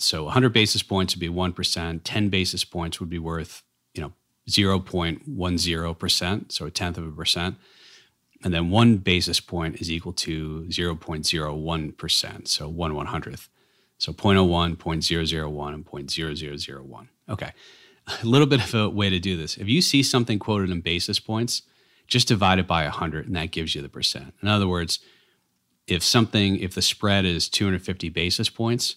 so 0.00 0.24
100 0.24 0.52
basis 0.52 0.82
points 0.82 1.14
would 1.14 1.20
be 1.20 1.28
1%, 1.28 2.00
10 2.02 2.28
basis 2.28 2.64
points 2.64 3.00
would 3.00 3.10
be 3.10 3.18
worth, 3.18 3.62
you 3.94 4.02
know, 4.02 4.12
0.10%, 4.48 6.52
so 6.52 6.66
a 6.66 6.70
tenth 6.70 6.98
of 6.98 7.06
a 7.06 7.10
percent. 7.10 7.56
And 8.42 8.54
then 8.54 8.70
one 8.70 8.96
basis 8.96 9.40
point 9.40 9.80
is 9.80 9.90
equal 9.90 10.14
to 10.14 10.64
0.01%, 10.68 12.48
so 12.48 12.68
one 12.68 12.94
one 12.94 13.06
hundredth. 13.06 13.48
So 13.98 14.14
0.01, 14.14 14.76
0.001, 14.76 15.74
and 15.74 15.84
0.0001. 15.84 17.08
Okay. 17.28 17.52
A 18.06 18.26
little 18.26 18.46
bit 18.46 18.64
of 18.64 18.74
a 18.74 18.88
way 18.88 19.10
to 19.10 19.18
do 19.18 19.36
this. 19.36 19.58
If 19.58 19.68
you 19.68 19.82
see 19.82 20.02
something 20.02 20.38
quoted 20.38 20.70
in 20.70 20.80
basis 20.80 21.20
points, 21.20 21.62
just 22.06 22.26
divide 22.26 22.58
it 22.58 22.66
by 22.66 22.84
100, 22.84 23.26
and 23.26 23.36
that 23.36 23.50
gives 23.50 23.74
you 23.74 23.82
the 23.82 23.90
percent. 23.90 24.32
In 24.40 24.48
other 24.48 24.66
words, 24.66 25.00
if 25.86 26.02
something, 26.02 26.56
if 26.56 26.74
the 26.74 26.80
spread 26.80 27.26
is 27.26 27.50
250 27.50 28.08
basis 28.08 28.48
points, 28.48 28.96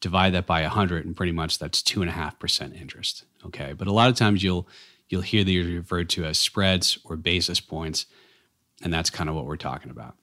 divide 0.00 0.34
that 0.34 0.46
by 0.46 0.62
100, 0.62 1.04
and 1.04 1.16
pretty 1.16 1.32
much 1.32 1.58
that's 1.58 1.82
2.5% 1.82 2.80
interest. 2.80 3.24
Okay. 3.46 3.72
But 3.72 3.86
a 3.86 3.92
lot 3.92 4.08
of 4.08 4.16
times 4.16 4.42
you'll, 4.42 4.68
you'll 5.08 5.20
hear 5.20 5.44
these 5.44 5.66
referred 5.66 6.08
to 6.10 6.24
as 6.24 6.38
spreads 6.38 6.98
or 7.04 7.16
basis 7.16 7.60
points 7.60 8.06
and 8.82 8.92
that's 8.92 9.10
kind 9.10 9.28
of 9.28 9.36
what 9.36 9.46
we're 9.46 9.56
talking 9.56 9.90
about. 9.90 10.16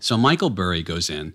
So 0.00 0.16
Michael 0.16 0.50
Burry 0.50 0.82
goes 0.82 1.10
in 1.10 1.34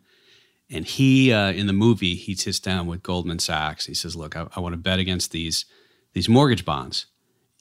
and 0.69 0.85
he, 0.85 1.31
uh, 1.31 1.51
in 1.51 1.67
the 1.67 1.73
movie, 1.73 2.15
he 2.15 2.35
sits 2.35 2.59
down 2.59 2.87
with 2.87 3.03
Goldman 3.03 3.39
Sachs. 3.39 3.85
He 3.85 3.93
says, 3.93 4.15
look, 4.15 4.35
I, 4.35 4.47
I 4.55 4.59
want 4.59 4.73
to 4.73 4.77
bet 4.77 4.99
against 4.99 5.31
these, 5.31 5.65
these 6.13 6.27
mortgage 6.27 6.65
bonds. 6.65 7.05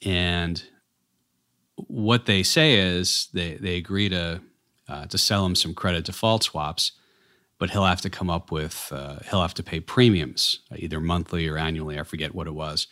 And 0.05 0.63
what 1.75 2.25
they 2.25 2.43
say 2.43 2.75
is 2.75 3.29
they, 3.33 3.55
they 3.55 3.75
agree 3.77 4.09
to, 4.09 4.41
uh, 4.87 5.05
to 5.07 5.17
sell 5.17 5.45
him 5.45 5.55
some 5.55 5.73
credit 5.73 6.05
default 6.05 6.43
swaps, 6.43 6.93
but 7.59 7.71
he'll 7.71 7.85
have 7.85 8.01
to 8.01 8.09
come 8.09 8.29
up 8.29 8.51
with, 8.51 8.89
uh, 8.91 9.17
he'll 9.29 9.41
have 9.41 9.53
to 9.55 9.63
pay 9.63 9.79
premiums, 9.79 10.59
either 10.75 10.99
monthly 10.99 11.47
or 11.47 11.57
annually. 11.57 11.99
I 11.99 12.03
forget 12.03 12.35
what 12.35 12.47
it 12.47 12.53
was. 12.53 12.87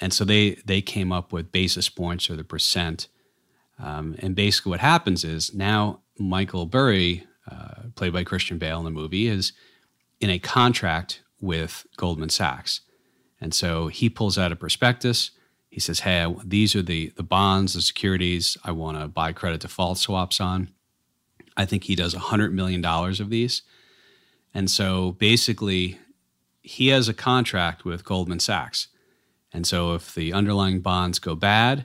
And 0.00 0.12
so 0.12 0.24
they, 0.24 0.56
they 0.64 0.80
came 0.80 1.12
up 1.12 1.32
with 1.32 1.52
basis 1.52 1.88
points 1.88 2.30
or 2.30 2.36
the 2.36 2.44
percent– 2.44 3.08
um, 3.82 4.14
and 4.18 4.34
basically, 4.34 4.70
what 4.70 4.80
happens 4.80 5.24
is 5.24 5.54
now 5.54 6.00
Michael 6.18 6.66
Burry, 6.66 7.26
uh, 7.50 7.84
played 7.94 8.12
by 8.12 8.24
Christian 8.24 8.58
Bale 8.58 8.78
in 8.78 8.84
the 8.84 8.90
movie, 8.90 9.26
is 9.26 9.52
in 10.20 10.30
a 10.30 10.38
contract 10.38 11.22
with 11.40 11.86
Goldman 11.96 12.28
Sachs. 12.28 12.82
And 13.40 13.54
so 13.54 13.88
he 13.88 14.10
pulls 14.10 14.36
out 14.36 14.52
a 14.52 14.56
prospectus. 14.56 15.30
He 15.70 15.80
says, 15.80 16.00
Hey, 16.00 16.32
these 16.44 16.76
are 16.76 16.82
the, 16.82 17.12
the 17.16 17.22
bonds, 17.22 17.72
the 17.72 17.80
securities 17.80 18.58
I 18.64 18.72
want 18.72 19.00
to 19.00 19.08
buy 19.08 19.32
credit 19.32 19.62
default 19.62 19.96
swaps 19.96 20.40
on. 20.40 20.70
I 21.60 21.66
think 21.66 21.84
he 21.84 21.94
does 21.94 22.14
$100 22.14 22.52
million 22.52 22.82
of 22.82 23.28
these. 23.28 23.60
And 24.54 24.70
so 24.70 25.12
basically, 25.12 25.98
he 26.62 26.88
has 26.88 27.06
a 27.06 27.14
contract 27.14 27.84
with 27.84 28.02
Goldman 28.02 28.40
Sachs. 28.40 28.88
And 29.52 29.66
so 29.66 29.94
if 29.94 30.14
the 30.14 30.32
underlying 30.32 30.80
bonds 30.80 31.18
go 31.18 31.34
bad, 31.34 31.84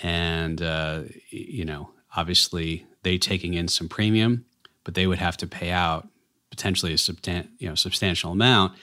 and 0.00 0.60
uh, 0.60 1.04
you 1.30 1.64
know, 1.64 1.90
obviously 2.14 2.86
they 3.02 3.16
taking 3.16 3.54
in 3.54 3.68
some 3.68 3.88
premium, 3.88 4.44
but 4.84 4.94
they 4.94 5.06
would 5.06 5.18
have 5.18 5.36
to 5.38 5.46
pay 5.46 5.70
out 5.70 6.06
potentially 6.50 6.92
a 6.92 6.96
substan- 6.96 7.48
you 7.58 7.68
know 7.68 7.74
substantial 7.74 8.32
amount 8.32 8.74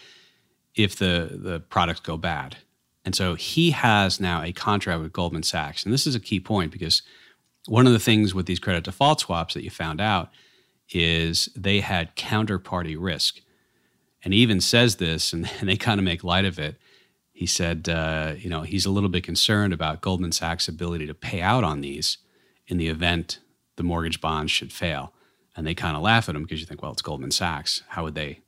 if 0.76 0.96
the 0.96 1.30
the 1.32 1.60
products 1.60 2.00
go 2.00 2.18
bad. 2.18 2.58
And 3.06 3.16
so 3.16 3.36
he 3.36 3.72
has 3.72 4.20
now 4.20 4.42
a 4.42 4.52
contract 4.52 5.02
with 5.02 5.14
Goldman 5.14 5.44
Sachs, 5.44 5.84
and 5.84 5.94
this 5.94 6.08
is 6.08 6.16
a 6.16 6.20
key 6.20 6.40
point 6.40 6.72
because 6.72 7.04
one 7.68 7.88
of 7.88 7.94
the 7.94 8.00
things 8.00 8.34
with 8.34 8.46
these 8.46 8.60
credit 8.60 8.84
default 8.84 9.22
swaps 9.22 9.54
that 9.54 9.64
you 9.64 9.70
found 9.70 10.02
out 10.02 10.30
is 10.90 11.50
they 11.56 11.82
had 11.82 12.16
counterparty 12.16 12.96
risk. 12.98 13.42
And 14.24 14.34
he 14.34 14.40
even 14.40 14.62
says 14.62 14.96
this, 14.98 15.34
and, 15.34 15.50
and 15.60 15.70
they 15.70 15.78
kind 15.78 16.00
of 16.00 16.06
make 16.06 16.24
light 16.24 16.46
of 16.46 16.60
it 16.60 16.78
he 17.38 17.46
said, 17.46 17.88
uh, 17.88 18.34
you 18.36 18.50
know, 18.50 18.64
he's 18.64 18.88
a 18.88 18.90
little 18.90 19.10
bit 19.10 19.24
concerned 19.24 19.72
about 19.72 20.02
Goldman 20.02 20.32
Sachs' 20.32 20.68
ability 20.68 21.06
to 21.06 21.14
pay 21.14 21.40
out 21.40 21.64
on 21.64 21.82
these 21.82 22.18
in 22.66 22.78
the 22.78 22.88
event 22.88 23.38
the 23.76 23.84
mortgage 23.84 24.20
bonds 24.20 24.52
should 24.52 24.74
fail. 24.74 25.14
And 25.56 25.68
they 25.68 25.76
kind 25.76 25.96
of 25.96 26.02
laugh 26.02 26.28
at 26.28 26.36
him 26.36 26.42
because 26.42 26.60
you 26.60 26.66
think, 26.66 26.82
well, 26.82 26.94
it's 26.94 27.04
Goldman 27.04 27.30
Sachs. 27.30 27.84
How 27.90 28.06
would 28.06 28.16
they 28.16 28.42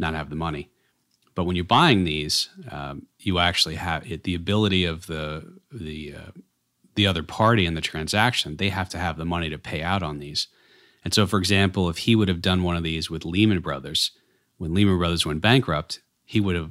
not 0.00 0.14
have 0.14 0.30
the 0.30 0.36
money? 0.36 0.68
But 1.36 1.44
when 1.44 1.54
you're 1.54 1.64
buying 1.64 2.02
these, 2.02 2.48
um, 2.72 3.06
you 3.20 3.38
actually 3.38 3.76
have 3.76 4.04
it, 4.10 4.24
the 4.24 4.34
ability 4.34 4.84
of 4.84 5.06
the 5.06 5.60
the 5.70 6.16
uh, 6.16 6.30
the 6.94 7.06
other 7.06 7.22
party 7.22 7.66
in 7.66 7.74
the 7.74 7.80
transaction. 7.80 8.56
They 8.56 8.68
have 8.68 8.88
to 8.90 8.98
have 8.98 9.16
the 9.16 9.24
money 9.24 9.50
to 9.50 9.58
pay 9.58 9.82
out 9.82 10.02
on 10.02 10.18
these. 10.18 10.48
And 11.04 11.12
so, 11.12 11.26
for 11.26 11.38
example, 11.38 11.88
if 11.88 11.98
he 11.98 12.16
would 12.16 12.28
have 12.28 12.40
done 12.40 12.62
one 12.62 12.76
of 12.76 12.82
these 12.82 13.10
with 13.10 13.24
Lehman 13.24 13.60
Brothers, 13.60 14.12
when 14.56 14.72
Lehman 14.72 14.98
Brothers 14.98 15.26
went 15.26 15.42
bankrupt, 15.42 16.00
he 16.24 16.40
would 16.40 16.56
have 16.56 16.70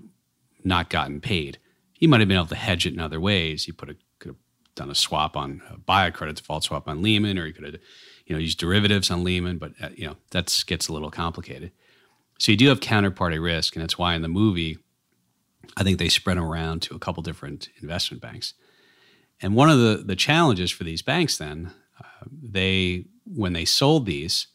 not 0.63 0.89
gotten 0.89 1.21
paid. 1.21 1.59
He 1.93 2.07
might 2.07 2.19
have 2.19 2.27
been 2.27 2.37
able 2.37 2.47
to 2.47 2.55
hedge 2.55 2.85
it 2.85 2.93
in 2.93 2.99
other 2.99 3.19
ways. 3.19 3.65
He 3.65 3.71
put 3.71 3.89
a, 3.89 3.95
could 4.19 4.29
have 4.29 4.37
done 4.75 4.89
a 4.89 4.95
swap 4.95 5.37
on 5.37 5.61
buy 5.85 6.07
a 6.07 6.11
credit 6.11 6.37
default 6.37 6.63
swap 6.63 6.87
on 6.87 7.01
Lehman, 7.01 7.37
or 7.37 7.45
he 7.45 7.53
could 7.53 7.65
have 7.65 7.75
you 8.25 8.35
know 8.35 8.39
used 8.39 8.57
derivatives 8.57 9.11
on 9.11 9.23
Lehman. 9.23 9.57
But 9.57 9.73
uh, 9.81 9.89
you 9.95 10.07
know 10.07 10.17
that 10.31 10.63
gets 10.65 10.87
a 10.87 10.93
little 10.93 11.11
complicated. 11.11 11.71
So 12.39 12.51
you 12.51 12.57
do 12.57 12.69
have 12.69 12.79
counterparty 12.79 13.41
risk, 13.41 13.75
and 13.75 13.83
that's 13.83 13.97
why 13.97 14.15
in 14.15 14.21
the 14.21 14.27
movie, 14.27 14.77
I 15.77 15.83
think 15.83 15.99
they 15.99 16.09
spread 16.09 16.37
them 16.37 16.45
around 16.45 16.81
to 16.83 16.95
a 16.95 16.99
couple 16.99 17.23
different 17.23 17.69
investment 17.81 18.21
banks. 18.21 18.53
And 19.43 19.55
one 19.55 19.69
of 19.69 19.77
the 19.77 20.03
the 20.03 20.15
challenges 20.15 20.71
for 20.71 20.85
these 20.85 21.01
banks 21.01 21.37
then, 21.37 21.71
uh, 21.99 22.25
they 22.41 23.05
when 23.25 23.53
they 23.53 23.65
sold 23.65 24.05
these, 24.05 24.47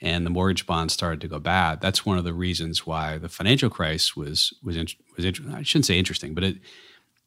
and 0.00 0.26
the 0.26 0.30
mortgage 0.30 0.66
bonds 0.66 0.92
started 0.92 1.20
to 1.20 1.28
go 1.28 1.38
bad. 1.38 1.80
That's 1.80 2.04
one 2.04 2.18
of 2.18 2.24
the 2.24 2.34
reasons 2.34 2.86
why 2.86 3.18
the 3.18 3.28
financial 3.28 3.70
crisis 3.70 4.16
was 4.16 4.52
was 4.62 4.76
was 5.16 5.24
I 5.24 5.62
shouldn't 5.62 5.86
say 5.86 5.98
interesting, 5.98 6.34
but 6.34 6.44
it 6.44 6.56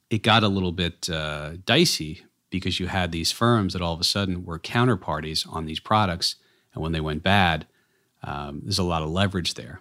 it 0.09 0.23
got 0.23 0.43
a 0.43 0.49
little 0.49 0.73
bit 0.73 1.09
uh, 1.09 1.53
dicey 1.65 2.25
because 2.49 2.79
you 2.79 2.87
had 2.87 3.11
these 3.11 3.31
firms 3.31 3.73
that 3.73 3.81
all 3.81 3.93
of 3.93 4.01
a 4.01 4.03
sudden 4.03 4.43
were 4.43 4.59
counterparties 4.59 5.47
on 5.53 5.65
these 5.65 5.79
products, 5.79 6.35
and 6.73 6.83
when 6.83 6.91
they 6.91 7.01
went 7.01 7.23
bad, 7.23 7.65
um, 8.23 8.61
there's 8.63 8.79
a 8.79 8.83
lot 8.83 9.03
of 9.03 9.09
leverage 9.09 9.53
there. 9.53 9.79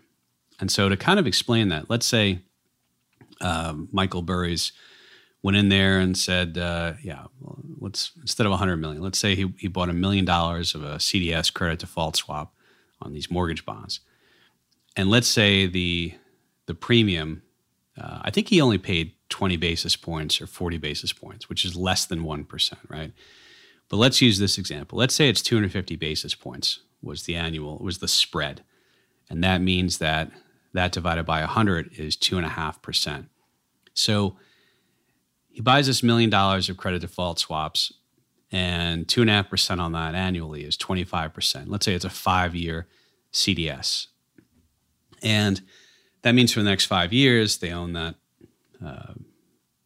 And 0.61 0.71
so 0.71 0.89
to 0.89 0.97
kind 0.97 1.19
of 1.19 1.27
explain 1.27 1.69
that, 1.69 1.89
let's 1.89 2.07
say 2.07 2.41
um, 3.41 3.89
Michael 3.91 4.23
Burry's 4.23 4.73
went 5.43 5.57
in 5.57 5.69
there 5.69 5.99
and 5.99 6.17
said, 6.17 6.59
uh, 6.59 6.95
"Yeah, 7.03 7.25
well, 7.41 7.59
let's 7.81 8.13
instead 8.21 8.47
of 8.47 8.51
100 8.51 8.77
million, 8.77 9.03
let's 9.03 9.19
say 9.19 9.35
he, 9.35 9.53
he 9.59 9.69
bought 9.69 9.89
a 9.89 9.95
million 9.95 10.25
dollars 10.25 10.75
of 10.75 10.83
a 10.83 10.97
CDS 10.97 11.53
credit 11.53 11.79
default 11.81 12.17
swap." 12.17 12.55
on 13.01 13.13
these 13.13 13.31
mortgage 13.31 13.65
bonds. 13.65 14.01
And 14.97 15.11
let's 15.11 15.29
say 15.29 15.67
the 15.67 16.15
the 16.67 16.75
premium, 16.75 17.43
uh, 17.99 18.21
I 18.23 18.31
think 18.31 18.49
he 18.49 18.61
only 18.61 18.77
paid 18.77 19.13
20 19.31 19.57
basis 19.57 19.97
points 19.97 20.41
or 20.41 20.47
40 20.47 20.77
basis 20.77 21.15
points, 21.15 21.49
which 21.49 21.65
is 21.65 21.75
less 21.75 22.05
than 22.05 22.25
1%, 22.25 22.75
right? 22.89 23.13
But 23.89 23.97
let's 23.97 24.21
use 24.21 24.39
this 24.39 24.59
example. 24.59 24.99
Let's 24.99 25.15
say 25.15 25.31
it's 25.31 25.41
250 25.41 25.97
basis 25.97 26.35
points 26.35 26.81
was 27.01 27.23
the 27.23 27.37
annual, 27.37 27.79
was 27.79 27.99
the 27.99 28.09
spread. 28.09 28.65
And 29.31 29.43
that 29.43 29.63
means 29.63 29.97
that 29.97 30.31
that 30.75 30.93
divided 30.93 31.25
by 31.25 31.41
100 31.41 31.93
is 31.99 32.19
2.5%. 32.19 33.29
So 33.95 34.37
he 35.59 35.63
buys 35.63 35.89
this 35.89 36.05
million 36.05 36.31
dollars 36.31 36.69
of 36.69 36.77
credit 36.77 37.01
default 37.01 37.41
swaps, 37.41 37.93
and 38.53 39.09
2.5% 39.09 39.81
on 39.81 39.91
that 39.91 40.15
annually 40.15 40.63
is 40.63 40.77
25%. 40.77 41.65
Let's 41.67 41.85
say 41.85 41.95
it's 41.95 42.05
a 42.05 42.11
five 42.11 42.55
year 42.55 42.87
CDS. 43.33 44.07
And 45.21 45.61
that 46.23 46.37
means 46.37 46.53
for 46.53 46.61
the 46.61 46.71
next 46.71 46.85
five 46.85 47.13
years, 47.13 47.59
they 47.59 47.73
own 47.73 47.95
that 47.95 48.15
uh, 48.81 49.15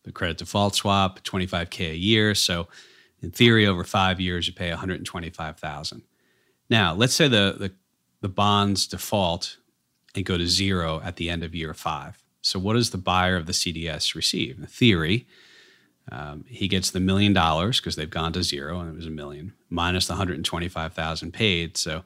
the 0.05 0.13
credit 0.13 0.37
default 0.37 0.75
swap, 0.75 1.21
25K 1.25 1.93
a 1.93 1.97
year. 1.97 2.35
So 2.35 2.69
in 3.23 3.31
theory, 3.31 3.67
over 3.67 3.83
five 3.83 4.21
years, 4.21 4.47
you 4.47 4.53
pay 4.53 4.69
125,000. 4.69 6.03
Now, 6.69 6.93
let's 6.93 7.15
say 7.15 7.29
the, 7.29 7.57
the, 7.59 7.73
the 8.21 8.29
bonds 8.29 8.87
default 8.87 9.57
and 10.15 10.27
go 10.27 10.37
to 10.37 10.47
zero 10.47 11.01
at 11.03 11.17
the 11.17 11.31
end 11.31 11.43
of 11.43 11.55
year 11.55 11.73
five. 11.73 12.23
So, 12.43 12.59
what 12.59 12.75
does 12.75 12.91
the 12.91 12.99
buyer 12.99 13.37
of 13.37 13.47
the 13.47 13.53
CDS 13.53 14.15
receive? 14.15 14.59
In 14.59 14.67
theory, 14.67 15.27
um, 16.11 16.45
he 16.49 16.69
gets 16.69 16.91
the 16.91 17.01
million 17.01 17.33
dollars 17.33 17.81
because 17.81 17.97
they've 17.97 18.11
gone 18.11 18.33
to 18.33 18.43
zero 18.43 18.81
and 18.81 18.91
it 18.91 18.97
was 18.97 19.07
a 19.07 19.11
million 19.11 19.53
minus 19.71 20.07
the 20.07 20.15
125,000 20.15 21.33
paid. 21.33 21.77
So, 21.77 22.03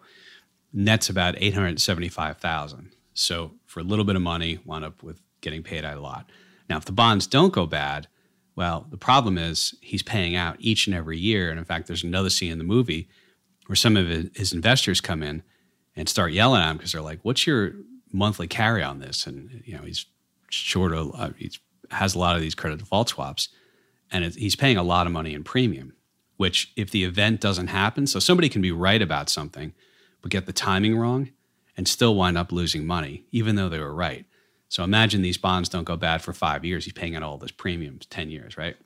net's 0.73 1.09
about 1.09 1.35
875,000. 1.38 2.91
So, 3.15 3.53
for 3.65 3.81
a 3.81 3.85
little 3.85 4.05
bit 4.05 4.17
of 4.17 4.23
money, 4.23 4.59
wound 4.65 4.85
up 4.85 5.03
with 5.03 5.21
getting 5.41 5.62
paid 5.62 5.85
out 5.85 5.97
a 5.97 6.00
lot. 6.00 6.31
Now, 6.69 6.76
if 6.76 6.85
the 6.85 6.93
bonds 6.93 7.26
don't 7.26 7.53
go 7.53 7.67
bad, 7.67 8.09
well, 8.57 8.87
the 8.91 8.97
problem 8.97 9.38
is 9.38 9.75
he's 9.81 10.03
paying 10.03 10.35
out 10.35 10.57
each 10.59 10.87
and 10.87 10.97
every 10.97 11.19
year. 11.19 11.50
And 11.50 11.59
in 11.59 11.65
fact, 11.65 11.87
there's 11.87 12.03
another 12.03 12.31
scene 12.31 12.53
in 12.53 12.59
the 12.59 12.65
movie 12.65 13.09
where 13.67 13.76
some 13.76 13.97
of 13.97 14.09
his 14.09 14.53
investors 14.53 15.00
come 15.00 15.23
in 15.23 15.43
and 15.95 16.09
start 16.09 16.33
yelling 16.33 16.62
at 16.62 16.71
him 16.71 16.76
because 16.76 16.93
they're 16.93 17.03
like, 17.03 17.21
"What's 17.23 17.47
your 17.47 17.73
monthly 18.12 18.47
carry 18.47 18.83
on 18.83 19.00
this?" 19.00 19.26
And 19.26 19.62
you 19.65 19.76
know, 19.76 19.83
he's 19.83 20.07
short 20.50 20.93
of 20.93 21.12
uh, 21.15 21.31
he 21.37 21.50
has 21.91 22.15
a 22.15 22.19
lot 22.19 22.37
of 22.37 22.43
these 22.43 22.55
credit 22.55 22.79
default 22.79 23.11
swaps, 23.11 23.49
and 24.11 24.25
he's 24.35 24.57
paying 24.57 24.77
a 24.77 24.83
lot 24.83 25.07
of 25.07 25.13
money 25.13 25.35
in 25.35 25.45
premium. 25.45 25.93
Which, 26.37 26.73
if 26.77 26.91
the 26.91 27.05
event 27.05 27.41
doesn't 27.41 27.69
happen, 27.69 28.07
so 28.07 28.19
somebody 28.19 28.51
can 28.51 28.61
be 28.61 28.71
right 28.71 29.01
about 29.01 29.31
something, 29.31 29.73
but 30.21 30.31
get 30.31 30.45
the 30.45 30.53
timing 30.53 30.99
wrong, 30.99 31.31
and 31.79 31.89
still 31.89 32.15
wind 32.15 32.37
up 32.37 32.53
losing 32.53 32.87
money, 32.87 33.25
even 33.31 33.57
though 33.57 33.71
they 33.71 33.81
were 33.81 33.95
right. 33.95 34.27
So 34.69 34.85
imagine 34.85 35.23
these 35.23 35.39
bonds 35.39 35.69
don't 35.69 35.85
go 35.85 35.97
bad 35.97 36.23
for 36.23 36.33
five 36.33 36.65
years. 36.65 36.85
He's 36.85 36.93
paying 36.93 37.17
out 37.17 37.23
all 37.23 37.39
this 37.39 37.51
premiums, 37.51 38.05
10 38.07 38.31
years, 38.31 38.59
right? 38.59 38.77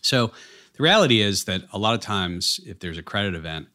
So 0.00 0.32
the 0.76 0.82
reality 0.82 1.20
is 1.20 1.44
that 1.44 1.62
a 1.72 1.78
lot 1.78 1.94
of 1.94 2.00
times, 2.00 2.60
if 2.66 2.80
there's 2.80 2.98
a 2.98 3.02
credit 3.02 3.34
event, 3.34 3.68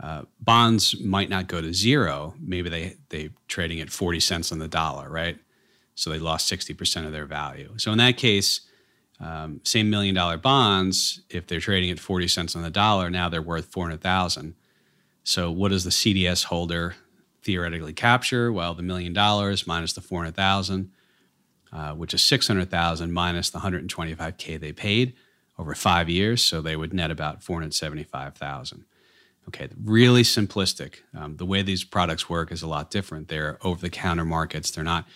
uh, 0.00 0.22
bonds 0.40 1.00
might 1.00 1.30
not 1.30 1.46
go 1.46 1.60
to 1.60 1.72
zero. 1.72 2.34
Maybe 2.40 2.68
they 2.68 2.96
they 3.10 3.30
trading 3.48 3.80
at 3.80 3.90
40 3.90 4.20
cents 4.20 4.52
on 4.52 4.58
the 4.58 4.68
dollar, 4.68 5.08
right? 5.08 5.38
So 5.94 6.10
they 6.10 6.18
lost 6.18 6.50
60% 6.50 7.06
of 7.06 7.12
their 7.12 7.26
value. 7.26 7.74
So 7.76 7.92
in 7.92 7.98
that 7.98 8.16
case, 8.16 8.60
um, 9.20 9.60
same 9.64 9.90
million 9.90 10.14
dollar 10.14 10.36
bonds, 10.36 11.20
if 11.30 11.46
they're 11.46 11.60
trading 11.60 11.90
at 11.90 12.00
40 12.00 12.28
cents 12.28 12.56
on 12.56 12.62
the 12.62 12.70
dollar, 12.70 13.10
now 13.10 13.28
they're 13.28 13.42
worth 13.42 13.66
400,000. 13.66 14.54
So 15.22 15.50
what 15.50 15.70
does 15.70 15.84
the 15.84 15.90
CDS 15.90 16.44
holder 16.44 16.96
theoretically 17.42 17.92
capture? 17.92 18.52
Well, 18.52 18.74
the 18.74 18.82
million 18.82 19.12
dollars 19.12 19.66
minus 19.66 19.92
the 19.92 20.00
400,000, 20.00 20.90
uh, 21.72 21.92
which 21.94 22.12
is 22.12 22.22
600,000 22.22 23.12
minus 23.12 23.50
the 23.50 23.60
125K 23.60 24.58
they 24.60 24.72
paid 24.72 25.14
over 25.58 25.74
five 25.74 26.10
years. 26.10 26.42
So 26.42 26.60
they 26.60 26.76
would 26.76 26.92
net 26.92 27.10
about 27.10 27.42
475,000. 27.42 28.84
Okay, 29.48 29.68
really 29.82 30.22
simplistic. 30.22 30.96
Um, 31.16 31.36
the 31.36 31.44
way 31.44 31.62
these 31.62 31.84
products 31.84 32.28
work 32.28 32.50
is 32.50 32.62
a 32.62 32.66
lot 32.66 32.90
different. 32.90 33.28
They're 33.28 33.58
over 33.62 33.80
the 33.80 33.90
counter 33.90 34.24
markets. 34.24 34.70
They're 34.70 34.82
not, 34.82 35.06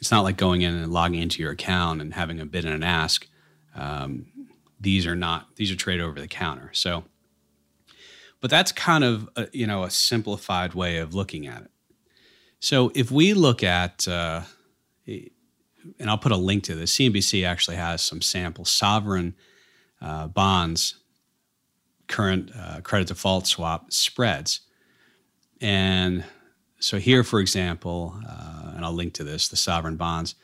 it's 0.00 0.10
not 0.10 0.22
like 0.22 0.36
going 0.36 0.62
in 0.62 0.74
and 0.74 0.92
logging 0.92 1.22
into 1.22 1.40
your 1.40 1.52
account 1.52 2.00
and 2.00 2.12
having 2.14 2.40
a 2.40 2.46
bid 2.46 2.64
and 2.64 2.74
an 2.74 2.82
ask. 2.82 3.28
Um, 3.76 4.26
these 4.80 5.06
are 5.06 5.16
not, 5.16 5.56
these 5.56 5.70
are 5.70 5.76
traded 5.76 6.04
over 6.04 6.20
the 6.20 6.28
counter. 6.28 6.70
So, 6.72 7.04
but 8.40 8.50
that's 8.50 8.72
kind 8.72 9.04
of 9.04 9.28
a, 9.36 9.48
you 9.52 9.66
know 9.66 9.84
a 9.84 9.90
simplified 9.90 10.74
way 10.74 10.98
of 10.98 11.14
looking 11.14 11.46
at 11.46 11.62
it. 11.62 11.70
So 12.60 12.90
if 12.94 13.10
we 13.10 13.34
look 13.34 13.62
at, 13.62 14.06
uh, 14.08 14.42
and 15.06 16.10
I'll 16.10 16.18
put 16.18 16.32
a 16.32 16.36
link 16.36 16.64
to 16.64 16.74
this, 16.74 16.96
CNBC 16.96 17.46
actually 17.46 17.76
has 17.76 18.02
some 18.02 18.20
sample 18.20 18.64
sovereign 18.64 19.34
uh, 20.00 20.26
bonds, 20.28 20.96
current 22.08 22.50
uh, 22.58 22.80
credit 22.80 23.08
default 23.08 23.46
swap 23.46 23.92
spreads. 23.92 24.60
And 25.60 26.24
so 26.78 26.98
here, 26.98 27.24
for 27.24 27.40
example, 27.40 28.20
uh, 28.28 28.72
and 28.74 28.84
I'll 28.84 28.92
link 28.92 29.14
to 29.14 29.24
this, 29.24 29.48
the 29.48 29.56
sovereign 29.56 29.96
bonds, 29.96 30.34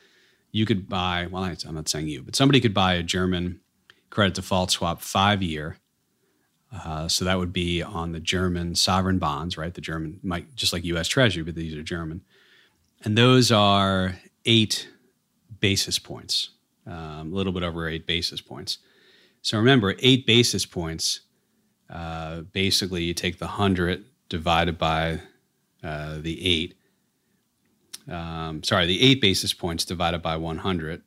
you 0.53 0.65
could 0.65 0.87
buy, 0.87 1.27
well, 1.29 1.43
I'm 1.43 1.75
not 1.75 1.89
saying 1.89 2.07
you, 2.07 2.21
but 2.21 2.37
somebody 2.37 2.61
could 2.61 2.73
buy 2.73 2.93
a 2.93 3.03
German 3.03 3.59
credit 4.09 4.35
default 4.35 4.71
swap 4.71 5.01
five 5.01 5.43
year 5.43 5.77
uh, 6.73 7.07
so 7.07 7.25
that 7.25 7.37
would 7.37 7.53
be 7.53 7.83
on 7.83 8.13
the 8.13 8.19
German 8.19 8.73
sovereign 8.75 9.19
bonds, 9.19 9.57
right? 9.57 9.73
The 9.73 9.81
German, 9.81 10.19
might, 10.23 10.55
just 10.55 10.73
like 10.73 10.83
U.S. 10.85 11.07
Treasury, 11.07 11.43
but 11.43 11.55
these 11.55 11.75
are 11.75 11.83
German, 11.83 12.21
and 13.03 13.17
those 13.17 13.51
are 13.51 14.15
eight 14.45 14.89
basis 15.59 15.99
points, 15.99 16.49
um, 16.87 17.31
a 17.31 17.35
little 17.35 17.53
bit 17.53 17.63
over 17.63 17.87
eight 17.87 18.07
basis 18.07 18.41
points. 18.41 18.79
So 19.41 19.57
remember, 19.57 19.95
eight 19.99 20.25
basis 20.25 20.65
points. 20.65 21.21
Uh, 21.89 22.41
basically, 22.41 23.03
you 23.03 23.13
take 23.13 23.37
the 23.37 23.47
hundred 23.47 24.05
divided 24.27 24.79
by 24.79 25.19
uh, 25.83 26.17
the 26.19 26.43
eight. 26.43 26.75
Um, 28.09 28.63
sorry, 28.63 28.85
the 28.85 29.01
eight 29.01 29.21
basis 29.21 29.53
points 29.53 29.85
divided 29.85 30.21
by 30.21 30.37
100. 30.37 31.01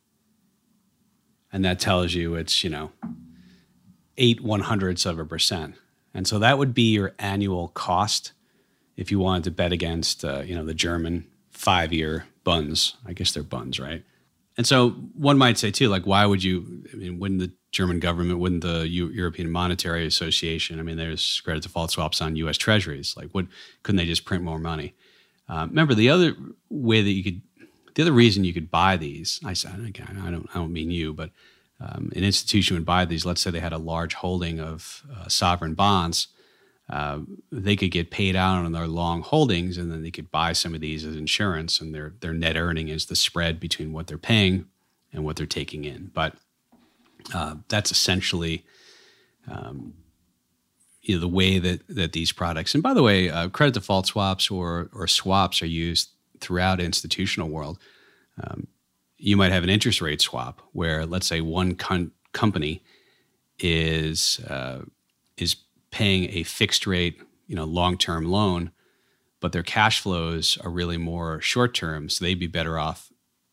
And 1.53 1.65
that 1.65 1.79
tells 1.79 2.15
you 2.15 2.35
it's, 2.35 2.65
you 2.65 2.71
know, 2.71 2.91
eight 4.17 4.41
one 4.41 4.61
hundredths 4.61 5.07
of 5.07 5.19
a 5.19 5.25
percent. 5.25 5.75
And 6.15 6.27
so 6.27 6.39
that 6.39 6.59
would 6.59 6.75
be 6.75 6.93
your 6.93 7.15
annual 7.19 7.69
cost 7.69 8.33
if 8.97 9.11
you 9.11 9.19
wanted 9.19 9.45
to 9.45 9.51
bet 9.51 9.73
against, 9.73 10.25
uh, 10.25 10.41
you 10.41 10.55
know, 10.55 10.65
the 10.65 10.75
German 10.75 11.27
five 11.51 11.93
year 11.93 12.27
bunds. 12.45 12.97
I 13.07 13.13
guess 13.13 13.33
they're 13.33 13.43
bunds, 13.43 13.79
right? 13.79 14.03
And 14.57 14.67
so 14.67 14.91
one 14.91 15.37
might 15.37 15.59
say 15.59 15.71
too, 15.71 15.89
like, 15.89 16.07
why 16.07 16.25
would 16.25 16.43
you? 16.43 16.85
I 16.93 16.97
mean, 16.97 17.19
wouldn't 17.19 17.41
the 17.41 17.53
German 17.73 18.01
government, 18.01 18.39
wouldn't 18.39 18.63
the 18.63 18.89
U- 18.89 19.09
European 19.09 19.51
Monetary 19.51 20.07
Association? 20.07 20.81
I 20.81 20.83
mean, 20.83 20.97
there's 20.97 21.43
credit 21.45 21.63
default 21.63 21.91
swaps 21.91 22.23
on 22.23 22.37
U.S. 22.37 22.57
Treasuries. 22.57 23.15
Like, 23.17 23.35
would 23.35 23.49
couldn't 23.83 23.99
they 23.99 24.07
just 24.07 24.25
print 24.25 24.43
more 24.43 24.59
money? 24.59 24.95
Uh, 25.49 25.67
remember, 25.69 25.95
the 25.95 26.11
other 26.11 26.35
way 26.71 27.03
that 27.03 27.11
you 27.11 27.23
could, 27.23 27.41
the 27.95 28.03
other 28.03 28.13
reason 28.13 28.45
you 28.45 28.53
could 28.53 28.71
buy 28.71 28.97
these, 28.97 29.41
I 29.45 29.53
said 29.53 29.79
again, 29.81 30.21
I 30.23 30.31
don't, 30.31 30.49
I 30.53 30.59
don't 30.59 30.73
mean 30.73 30.91
you, 30.91 31.13
but 31.13 31.31
um, 31.81 32.11
an 32.17 32.25
institution 32.25 32.77
would 32.77 32.85
buy 32.85 33.05
these, 33.05 33.25
let's 33.25 33.41
say 33.41 33.51
they 33.51 33.61
had 33.61 33.73
a 33.73 33.79
large 33.79 34.15
holding 34.15 34.61
of 34.61 35.03
uh, 35.15 35.29
sovereign 35.29 35.75
bonds, 35.75 36.29
uh, 36.89 37.21
they 37.51 37.75
could 37.75 37.91
get 37.91 38.11
paid 38.11 38.37
out 38.37 38.65
on 38.65 38.73
their 38.73 38.87
long 38.87 39.23
holdings, 39.23 39.77
and 39.77 39.91
then 39.91 40.03
they 40.03 40.11
could 40.11 40.31
buy 40.31 40.53
some 40.53 40.75
of 40.75 40.81
these 40.81 41.05
as 41.05 41.17
insurance, 41.17 41.81
and 41.81 41.93
their 41.95 42.15
their 42.21 42.33
net 42.33 42.57
earning 42.57 42.89
is 42.89 43.07
the 43.07 43.17
spread 43.17 43.59
between 43.59 43.93
what 43.93 44.07
they're 44.07 44.19
paying 44.19 44.67
and 45.13 45.25
what 45.25 45.35
they're 45.35 45.47
taking 45.47 45.85
in. 45.85 46.11
But 46.15 46.35
uh, 47.35 47.57
that's 47.69 47.91
essentially. 47.91 48.65
Um, 49.49 49.95
you 51.07 51.15
know, 51.15 51.21
the 51.21 51.29
way 51.29 51.59
that, 51.61 51.87
that 51.89 52.13
these 52.13 52.33
products, 52.33 52.75
and 52.75 52.83
by 52.83 52.93
the 52.93 53.03
way, 53.03 53.31
uh, 53.31 53.49
credit 53.49 53.75
default 53.75 54.07
swaps 54.07 54.51
or, 54.51 54.91
or 54.93 55.07
swaps 55.07 55.63
are 55.63 55.67
used 55.67 56.11
throughout 56.41 56.81
institutional 56.81 57.49
world. 57.49 57.79
Um, 58.43 58.67
you 59.17 59.37
might 59.37 59.53
have 59.53 59.63
an 59.63 59.71
interest 59.71 60.01
rate 60.01 60.21
swap 60.21 60.61
where, 60.73 61.07
let's 61.07 61.27
say, 61.27 61.41
one 61.41 61.77
con- 61.77 62.11
company 62.33 62.83
is 63.59 64.41
uh, 64.41 64.81
is 65.39 65.57
paying 65.91 66.29
a 66.31 66.43
fixed 66.43 66.87
rate, 66.87 67.23
you 67.47 67.55
know, 67.55 67.65
long 67.65 67.97
term 67.97 68.27
loan, 68.27 68.73
but 69.41 69.53
their 69.53 69.63
cash 69.63 70.01
flows 70.01 70.59
are 70.63 70.71
really 70.71 70.99
more 70.99 71.41
short 71.41 71.73
term, 71.73 72.09
so 72.09 72.25
they'd 72.25 72.39
be 72.39 72.47
better 72.49 72.79
off, 72.79 73.11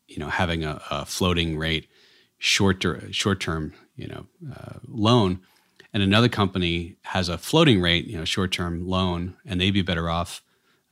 you 0.08 0.18
know, 0.18 0.28
having 0.28 0.64
a, 0.64 0.82
a 0.90 1.06
floating 1.06 1.56
rate 1.56 1.88
short 2.36 2.84
short 3.12 3.40
term, 3.40 3.72
you 3.96 4.08
know, 4.08 4.26
uh, 4.54 4.78
loan. 4.86 5.40
And 5.94 6.02
another 6.02 6.28
company 6.28 6.96
has 7.02 7.28
a 7.28 7.38
floating 7.38 7.80
rate, 7.80 8.06
you 8.06 8.18
know, 8.18 8.24
short 8.24 8.50
term 8.50 8.86
loan, 8.86 9.36
and 9.46 9.60
they'd 9.60 9.70
be 9.70 9.82
better 9.82 10.10
off 10.10 10.42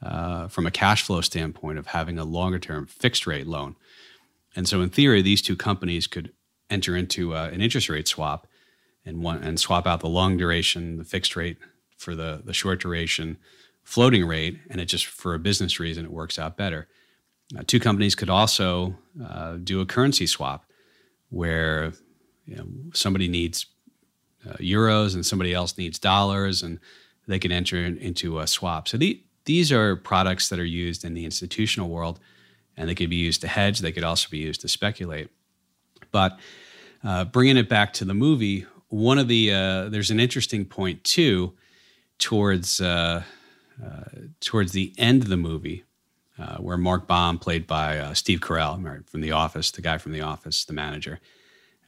uh, 0.01 0.47
from 0.47 0.65
a 0.65 0.71
cash 0.71 1.03
flow 1.03 1.21
standpoint 1.21 1.79
of 1.79 1.89
having 1.89 2.19
a 2.19 2.25
longer 2.25 2.61
term 2.61 2.87
fixed 2.87 3.27
rate 3.27 3.49
loan. 3.49 3.75
And 4.55 4.69
so, 4.69 4.81
in 4.81 4.91
theory, 4.91 5.21
these 5.21 5.43
two 5.43 5.57
companies 5.57 6.07
could 6.07 6.33
enter 6.71 6.97
into 6.97 7.35
uh, 7.35 7.51
an 7.53 7.61
interest 7.61 7.89
rate 7.89 8.07
swap 8.07 8.47
and 9.05 9.23
one 9.23 9.43
and 9.43 9.59
swap 9.59 9.89
out 9.89 10.01
the 10.01 10.09
long 10.09 10.37
duration, 10.37 10.99
the 10.99 11.05
fixed 11.05 11.35
rate 11.35 11.59
for 11.97 12.15
the 12.15 12.41
the 12.45 12.55
short 12.55 12.81
duration 12.81 13.39
floating 13.83 14.25
rate, 14.25 14.61
and 14.71 14.81
it 14.81 14.85
just 14.85 15.07
for 15.07 15.35
a 15.35 15.39
business 15.41 15.81
reason 15.81 16.05
it 16.05 16.13
works 16.13 16.39
out 16.39 16.57
better. 16.57 16.87
Two 17.67 17.81
companies 17.81 18.15
could 18.15 18.31
also 18.31 18.97
uh, 19.23 19.57
do 19.63 19.81
a 19.81 19.87
currency 19.87 20.27
swap 20.27 20.65
where 21.29 21.93
you 22.47 22.57
know, 22.57 22.67
somebody 22.95 23.29
needs 23.29 23.67
uh, 24.49 24.55
euros 24.55 25.15
and 25.15 25.25
somebody 25.25 25.53
else 25.53 25.79
needs 25.79 25.99
dollars, 25.99 26.63
and 26.63 26.79
they 27.27 27.39
can 27.39 27.53
enter 27.53 27.77
in, 27.77 27.97
into 27.99 28.39
a 28.39 28.47
swap. 28.47 28.89
So 28.89 28.97
the, 28.97 29.23
these 29.45 29.73
are 29.73 29.97
products 29.97 30.49
that 30.49 30.59
are 30.59 30.65
used 30.65 31.05
in 31.05 31.15
the 31.15 31.25
institutional 31.25 31.89
world, 31.89 32.21
and 32.77 32.89
they 32.89 32.95
could 32.95 33.11
be 33.11 33.17
used 33.17 33.41
to 33.43 33.49
hedge. 33.49 33.81
They 33.81 33.93
could 33.93 34.05
also 34.05 34.29
be 34.31 34.39
used 34.39 34.61
to 34.63 34.69
speculate. 34.69 35.31
But 36.11 36.39
uh, 37.05 37.25
bringing 37.25 37.57
it 37.57 37.69
back 37.69 37.93
to 37.95 38.05
the 38.05 38.15
movie, 38.15 38.67
one 38.89 39.19
of 39.19 39.29
the 39.29 39.53
uh, 39.53 39.89
there's 39.89 40.11
an 40.11 40.21
interesting 40.21 40.65
point 40.65 41.03
too 41.03 41.55
towards 42.19 42.81
uh, 42.81 43.23
uh, 43.85 44.05
towards 44.41 44.73
the 44.73 44.93
end 44.99 45.23
of 45.23 45.29
the 45.29 45.37
movie 45.37 45.85
uh, 46.39 46.57
where 46.57 46.77
Mark 46.77 47.07
Baum, 47.07 47.39
played 47.39 47.67
by 47.67 47.99
uh, 47.99 48.15
Steve 48.15 48.41
Carell 48.41 49.07
from 49.07 49.21
The 49.21 49.33
Office, 49.33 49.71
the 49.71 49.83
guy 49.83 49.99
from 49.99 50.13
The 50.13 50.21
Office, 50.21 50.65
the 50.65 50.73
manager, 50.73 51.21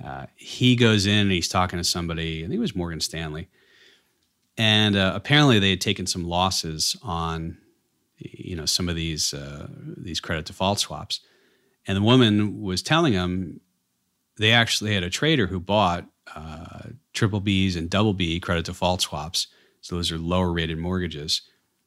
uh, 0.02 0.26
he 0.36 0.76
goes 0.76 1.06
in 1.06 1.18
and 1.18 1.30
he's 1.30 1.48
talking 1.48 1.78
to 1.78 1.84
somebody. 1.84 2.40
I 2.40 2.48
think 2.48 2.56
it 2.56 2.60
was 2.60 2.74
Morgan 2.74 3.00
Stanley, 3.00 3.48
and 4.56 4.96
uh, 4.96 5.12
apparently 5.14 5.58
they 5.58 5.70
had 5.70 5.80
taken 5.80 6.06
some 6.06 6.24
losses 6.24 6.96
on, 7.02 7.58
you 8.18 8.56
know, 8.56 8.66
some 8.66 8.88
of 8.88 8.96
these 8.96 9.34
uh, 9.34 9.68
these 9.96 10.20
credit 10.20 10.46
default 10.46 10.78
swaps, 10.80 11.20
and 11.86 11.96
the 11.96 12.02
woman 12.02 12.62
was 12.62 12.82
telling 12.82 13.12
him 13.12 13.60
they 14.36 14.52
actually 14.52 14.94
had 14.94 15.02
a 15.02 15.10
trader 15.10 15.46
who 15.46 15.60
bought 15.60 16.06
uh, 16.34 16.88
triple 17.12 17.40
B's 17.40 17.76
and 17.76 17.88
double 17.88 18.14
B 18.14 18.40
credit 18.40 18.64
default 18.64 19.02
swaps. 19.02 19.46
So 19.80 19.96
those 19.96 20.10
are 20.10 20.18
lower 20.18 20.50
rated 20.50 20.78
mortgages 20.78 21.42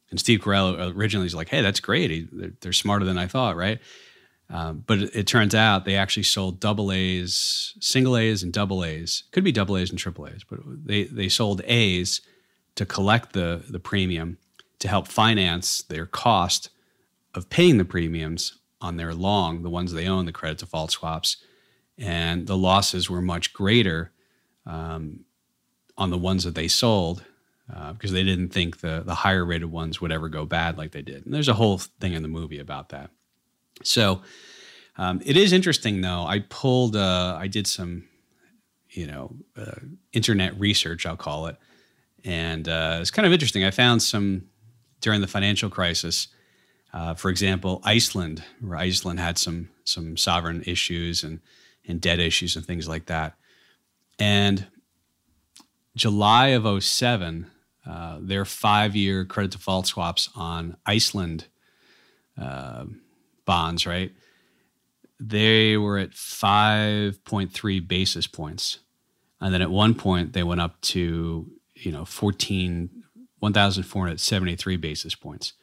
and 0.10 0.20
Steve 0.20 0.40
Carell 0.40 0.96
originally 0.96 1.26
was 1.26 1.36
like, 1.36 1.50
"Hey, 1.50 1.62
that's 1.62 1.80
great. 1.80 2.10
He, 2.10 2.28
they're, 2.32 2.54
they're, 2.62 2.74
smarter 2.74 3.06
than 3.06 3.18
I 3.18 3.28
thought, 3.28 3.56
right?" 3.56 3.80
Um, 4.50 4.84
but 4.88 5.00
it, 5.00 5.16
it, 5.16 5.28
turns 5.28 5.54
out 5.54 5.84
they 5.84 5.98
actually 5.98 6.24
sold 6.24 6.62
double 6.62 6.92
A's, 6.92 7.74
single 7.82 8.16
A's, 8.16 8.44
and 8.44 8.54
double 8.54 8.86
A's. 8.86 9.24
Could 9.32 9.44
be 9.44 9.52
double 9.52 9.76
A's 9.78 9.90
and 9.90 10.00
triple 10.00 10.26
A's, 10.28 10.44
but 10.50 10.60
they 10.66 11.04
they 11.04 11.28
sold 11.28 11.62
A's 11.66 12.22
to 12.76 12.86
collect 12.86 13.34
the 13.34 13.64
the 13.70 13.80
premium 13.80 14.38
to 14.80 14.88
help 14.88 15.08
finance 15.08 15.82
their 15.82 16.06
cost 16.06 16.70
of 17.34 17.50
paying 17.50 17.78
the 17.78 17.86
premiums 17.86 18.58
on 18.80 18.96
their 18.96 19.14
long, 19.14 19.64
the 19.64 19.70
ones 19.70 19.92
they 19.92 20.08
own, 20.08 20.26
the 20.26 20.32
credit 20.32 20.60
default 20.60 20.92
swaps, 20.92 21.38
and 21.98 22.48
the 22.48 22.58
losses 22.58 23.10
were 23.10 23.22
much 23.22 23.54
greater 23.54 24.12
um, 24.66 25.26
on 25.98 26.10
the 26.10 26.18
ones 26.18 26.44
that 26.44 26.56
they 26.56 26.68
sold 26.68 27.24
uh, 27.74 27.92
because 27.94 28.12
they 28.12 28.24
didn't 28.24 28.50
think 28.50 28.80
the 28.80 29.04
the 29.06 29.16
higher 29.16 29.44
rated 29.44 29.72
ones 29.72 30.00
would 30.00 30.12
ever 30.12 30.30
go 30.30 30.46
bad 30.46 30.78
like 30.78 30.92
they 30.92 31.02
did. 31.02 31.26
And 31.26 31.34
there's 31.34 31.50
a 31.50 31.54
whole 31.54 31.80
thing 31.80 32.14
in 32.14 32.22
the 32.22 32.30
movie 32.30 32.60
about 32.60 32.90
that. 32.90 33.10
So 33.84 34.22
um, 34.98 35.22
it 35.26 35.38
is 35.38 35.54
interesting 35.54 36.02
though. 36.02 36.26
I 36.26 36.40
pulled, 36.50 36.96
uh, 36.96 37.38
I 37.40 37.48
did 37.48 37.68
some, 37.68 38.08
you 38.90 39.08
know, 39.08 39.36
uh, 39.56 39.80
internet 40.14 40.60
research, 40.60 41.06
I'll 41.06 41.18
call 41.18 41.48
it, 41.48 41.58
and 42.24 42.68
uh, 42.68 42.98
it's 43.02 43.12
kind 43.12 43.26
of 43.26 43.34
interesting. 43.34 43.64
I 43.64 43.72
found 43.72 44.02
some 44.02 44.50
during 45.02 45.22
the 45.22 45.28
financial 45.28 45.70
crisis. 45.70 46.28
Uh, 46.94 47.14
for 47.14 47.30
example, 47.30 47.82
Iceland, 47.84 48.44
where 48.62 48.78
Iceland 48.78 49.20
had 49.20 49.38
some 49.38 49.70
some 49.84 50.18
sovereign 50.18 50.64
issues 50.66 51.24
and 51.24 51.42
and 51.88 52.02
debt 52.02 52.20
issues 52.20 52.56
and 52.56 52.66
things 52.66 52.88
like 52.88 53.06
that. 53.06 53.36
And 54.20 54.68
July 55.96 56.48
of 56.48 56.84
07, 56.84 57.50
uh, 57.86 58.20
their 58.22 58.46
five 58.46 58.96
year 58.96 59.26
credit 59.26 59.52
default 59.52 59.88
swaps 59.88 60.30
on 60.36 60.78
Iceland 60.86 61.48
uh, 62.38 62.86
bonds, 63.48 63.88
right? 63.88 64.12
They 65.20 65.76
were 65.78 65.98
at 65.98 66.12
5.3 66.12 67.88
basis 67.88 68.28
points. 68.28 68.80
And 69.42 69.52
then 69.52 69.64
at 69.64 69.72
one 69.72 69.96
point, 69.96 70.34
they 70.34 70.44
went 70.44 70.62
up 70.62 70.80
to, 70.82 71.50
you 71.74 71.92
know, 71.92 72.06
14, 72.06 72.90
1,473 73.40 74.78
basis 74.78 75.16
points. 75.16 75.54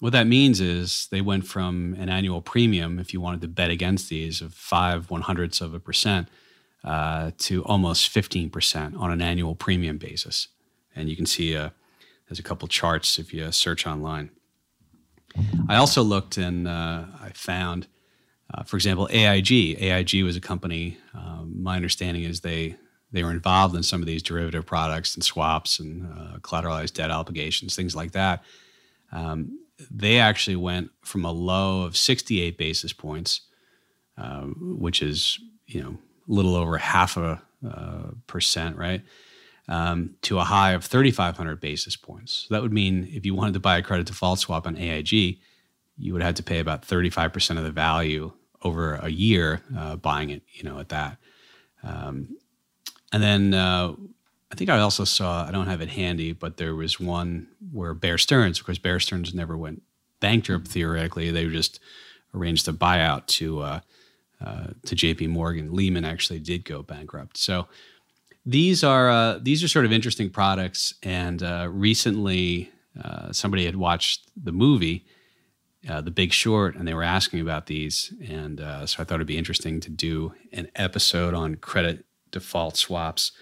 What 0.00 0.12
that 0.12 0.26
means 0.26 0.60
is 0.60 1.06
they 1.12 1.20
went 1.20 1.46
from 1.46 1.94
an 2.00 2.08
annual 2.08 2.42
premium, 2.42 2.98
if 2.98 3.12
you 3.12 3.20
wanted 3.20 3.40
to 3.42 3.48
bet 3.48 3.70
against 3.70 4.08
these, 4.08 4.40
of 4.40 4.52
five 4.52 5.08
one 5.10 5.20
hundredths 5.20 5.60
of 5.60 5.74
a 5.74 5.78
percent 5.78 6.26
uh, 6.82 7.30
to 7.38 7.62
almost 7.64 8.12
15% 8.12 8.98
on 8.98 9.12
an 9.12 9.22
annual 9.22 9.54
premium 9.54 9.98
basis 9.98 10.48
and 10.94 11.08
you 11.08 11.16
can 11.16 11.26
see 11.26 11.56
uh, 11.56 11.70
there's 12.28 12.38
a 12.38 12.42
couple 12.42 12.68
charts 12.68 13.18
if 13.18 13.32
you 13.32 13.50
search 13.52 13.86
online. 13.86 14.30
I 15.68 15.76
also 15.76 16.02
looked 16.02 16.36
and 16.36 16.68
uh, 16.68 17.04
I 17.20 17.30
found, 17.34 17.86
uh, 18.52 18.62
for 18.64 18.76
example, 18.76 19.08
AIG. 19.10 19.50
AIG 19.80 20.22
was 20.24 20.36
a 20.36 20.40
company. 20.40 20.98
Um, 21.14 21.54
my 21.62 21.76
understanding 21.76 22.24
is 22.24 22.40
they 22.40 22.76
they 23.12 23.22
were 23.22 23.30
involved 23.30 23.76
in 23.76 23.82
some 23.82 24.00
of 24.00 24.06
these 24.06 24.22
derivative 24.22 24.64
products 24.64 25.14
and 25.14 25.22
swaps 25.22 25.78
and 25.78 26.06
uh, 26.06 26.38
collateralized 26.38 26.94
debt 26.94 27.10
obligations, 27.10 27.76
things 27.76 27.94
like 27.94 28.12
that. 28.12 28.42
Um, 29.12 29.58
they 29.90 30.18
actually 30.18 30.56
went 30.56 30.90
from 31.02 31.24
a 31.24 31.32
low 31.32 31.82
of 31.82 31.96
68 31.96 32.56
basis 32.56 32.92
points, 32.92 33.42
uh, 34.16 34.42
which 34.58 35.02
is 35.02 35.38
you 35.66 35.82
know 35.82 35.98
a 36.28 36.32
little 36.32 36.56
over 36.56 36.78
half 36.78 37.16
a 37.16 37.42
uh, 37.68 38.10
percent, 38.26 38.76
right? 38.76 39.02
Um, 39.68 40.16
to 40.22 40.38
a 40.38 40.44
high 40.44 40.72
of 40.72 40.84
3,500 40.84 41.60
basis 41.60 41.96
points. 41.96 42.46
So 42.48 42.54
that 42.54 42.62
would 42.62 42.72
mean 42.72 43.08
if 43.12 43.24
you 43.24 43.34
wanted 43.34 43.54
to 43.54 43.60
buy 43.60 43.78
a 43.78 43.82
credit 43.82 44.06
default 44.06 44.38
swap 44.38 44.66
on 44.66 44.76
AIG, 44.76 45.38
you 45.98 46.12
would 46.12 46.22
have 46.22 46.34
to 46.36 46.42
pay 46.42 46.58
about 46.58 46.82
35% 46.82 47.58
of 47.58 47.64
the 47.64 47.70
value 47.70 48.32
over 48.62 48.94
a 48.94 49.08
year 49.08 49.60
uh, 49.76 49.96
buying 49.96 50.30
it, 50.30 50.42
you 50.52 50.64
know, 50.64 50.78
at 50.78 50.88
that. 50.90 51.18
Um, 51.82 52.36
and 53.12 53.22
then 53.22 53.54
uh, 53.54 53.92
I 54.50 54.54
think 54.54 54.70
I 54.70 54.78
also 54.78 55.04
saw, 55.04 55.46
I 55.46 55.50
don't 55.50 55.66
have 55.66 55.80
it 55.80 55.88
handy, 55.88 56.32
but 56.32 56.56
there 56.56 56.74
was 56.74 56.98
one 56.98 57.48
where 57.72 57.94
Bear 57.94 58.18
Stearns, 58.18 58.58
of 58.58 58.66
course, 58.66 58.78
Bear 58.78 59.00
Stearns 59.00 59.34
never 59.34 59.56
went 59.56 59.82
bankrupt 60.20 60.68
theoretically. 60.68 61.30
They 61.30 61.46
just 61.48 61.80
arranged 62.34 62.68
a 62.68 62.72
buyout 62.72 63.26
to, 63.26 63.60
uh, 63.60 63.80
uh 64.44 64.66
to 64.86 64.96
JP 64.96 65.28
Morgan. 65.28 65.72
Lehman 65.72 66.04
actually 66.04 66.40
did 66.40 66.64
go 66.64 66.82
bankrupt. 66.82 67.36
So 67.36 67.66
these 68.44 68.82
are 68.82 69.10
uh, 69.10 69.38
these 69.40 69.62
are 69.62 69.68
sort 69.68 69.84
of 69.84 69.92
interesting 69.92 70.30
products. 70.30 70.94
And 71.02 71.42
uh, 71.42 71.68
recently, 71.70 72.70
uh, 73.02 73.32
somebody 73.32 73.64
had 73.64 73.76
watched 73.76 74.30
the 74.36 74.52
movie, 74.52 75.06
uh, 75.88 76.00
The 76.00 76.10
Big 76.10 76.32
Short, 76.32 76.74
and 76.74 76.86
they 76.86 76.94
were 76.94 77.02
asking 77.02 77.40
about 77.40 77.66
these. 77.66 78.12
And 78.28 78.60
uh, 78.60 78.86
so 78.86 79.02
I 79.02 79.04
thought 79.04 79.16
it'd 79.16 79.26
be 79.26 79.38
interesting 79.38 79.80
to 79.80 79.90
do 79.90 80.34
an 80.52 80.68
episode 80.74 81.34
on 81.34 81.56
credit 81.56 82.04
default 82.30 82.76
swaps. 82.76 83.32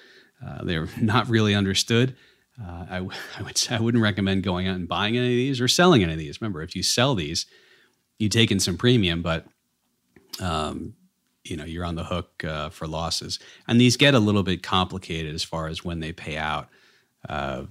Uh, 0.44 0.64
they're 0.64 0.88
not 1.00 1.28
really 1.28 1.54
understood. 1.54 2.16
I, 2.62 2.98
I 3.38 3.42
would 3.42 3.66
I 3.70 3.80
wouldn't 3.80 4.02
recommend 4.02 4.42
going 4.42 4.68
out 4.68 4.76
and 4.76 4.86
buying 4.88 5.16
any 5.16 5.26
of 5.26 5.36
these 5.36 5.60
or 5.60 5.68
selling 5.68 6.02
any 6.02 6.12
of 6.12 6.18
these. 6.18 6.40
Remember, 6.40 6.62
if 6.62 6.76
you 6.76 6.82
sell 6.82 7.14
these, 7.14 7.46
you 8.18 8.28
take 8.28 8.50
in 8.50 8.60
some 8.60 8.76
premium, 8.76 9.22
but 9.22 9.46
um, 10.40 10.94
you 11.44 11.57
know 11.57 11.64
you're 11.64 11.85
on 11.85 11.94
the 11.94 12.05
hook 12.05 12.44
uh, 12.44 12.70
for 12.70 12.87
losses. 12.87 13.38
And 13.66 13.81
these 13.81 13.96
get 13.96 14.14
a 14.14 14.18
little 14.18 14.42
bit 14.42 14.62
complicated 14.62 15.35
as 15.35 15.44
far 15.44 15.68
as 15.68 15.85
when 15.85 16.00
they 16.00 16.12
pay 16.12 16.37
out 16.37 16.68
uh, 17.29 17.64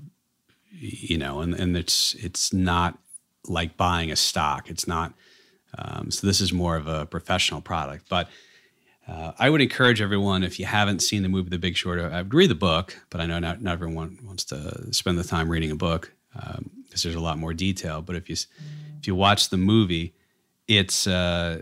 you 0.72 1.18
know 1.18 1.42
and, 1.42 1.54
and 1.54 1.76
it's 1.76 2.14
it's 2.16 2.54
not 2.54 2.98
like 3.48 3.78
buying 3.78 4.12
a 4.12 4.16
stock. 4.16 4.70
It's 4.70 4.88
not 4.88 5.14
um, 5.78 6.12
so 6.12 6.26
this 6.26 6.42
is 6.42 6.52
more 6.52 6.76
of 6.76 6.88
a 6.88 7.06
professional 7.06 7.62
product. 7.62 8.10
But 8.10 8.30
uh, 9.08 9.32
I 9.40 9.50
would 9.50 9.62
encourage 9.62 10.02
everyone 10.02 10.44
if 10.44 10.60
you 10.60 10.66
haven't 10.66 11.00
seen 11.00 11.24
the 11.24 11.30
movie 11.30 11.50
The 11.50 11.58
Big 11.58 11.76
Short, 11.76 12.00
I 12.00 12.22
would 12.22 12.34
read 12.34 12.50
the 12.50 12.56
book, 12.56 12.96
but 13.10 13.22
I 13.22 13.26
know 13.26 13.40
not, 13.40 13.62
not 13.62 13.74
everyone 13.74 14.20
wants 14.24 14.44
to 14.46 14.94
spend 14.94 15.18
the 15.18 15.24
time 15.24 15.50
reading 15.50 15.72
a 15.72 15.76
book 15.76 16.12
because 16.34 16.58
um, 16.58 16.70
there's 17.04 17.16
a 17.16 17.20
lot 17.20 17.38
more 17.38 17.54
detail. 17.54 18.02
But 18.02 18.16
if 18.16 18.30
you 18.30 18.36
if 19.00 19.08
you 19.08 19.16
watch 19.16 19.50
the 19.50 19.58
movie, 19.58 20.14
it's 20.68 21.08
uh, 21.08 21.62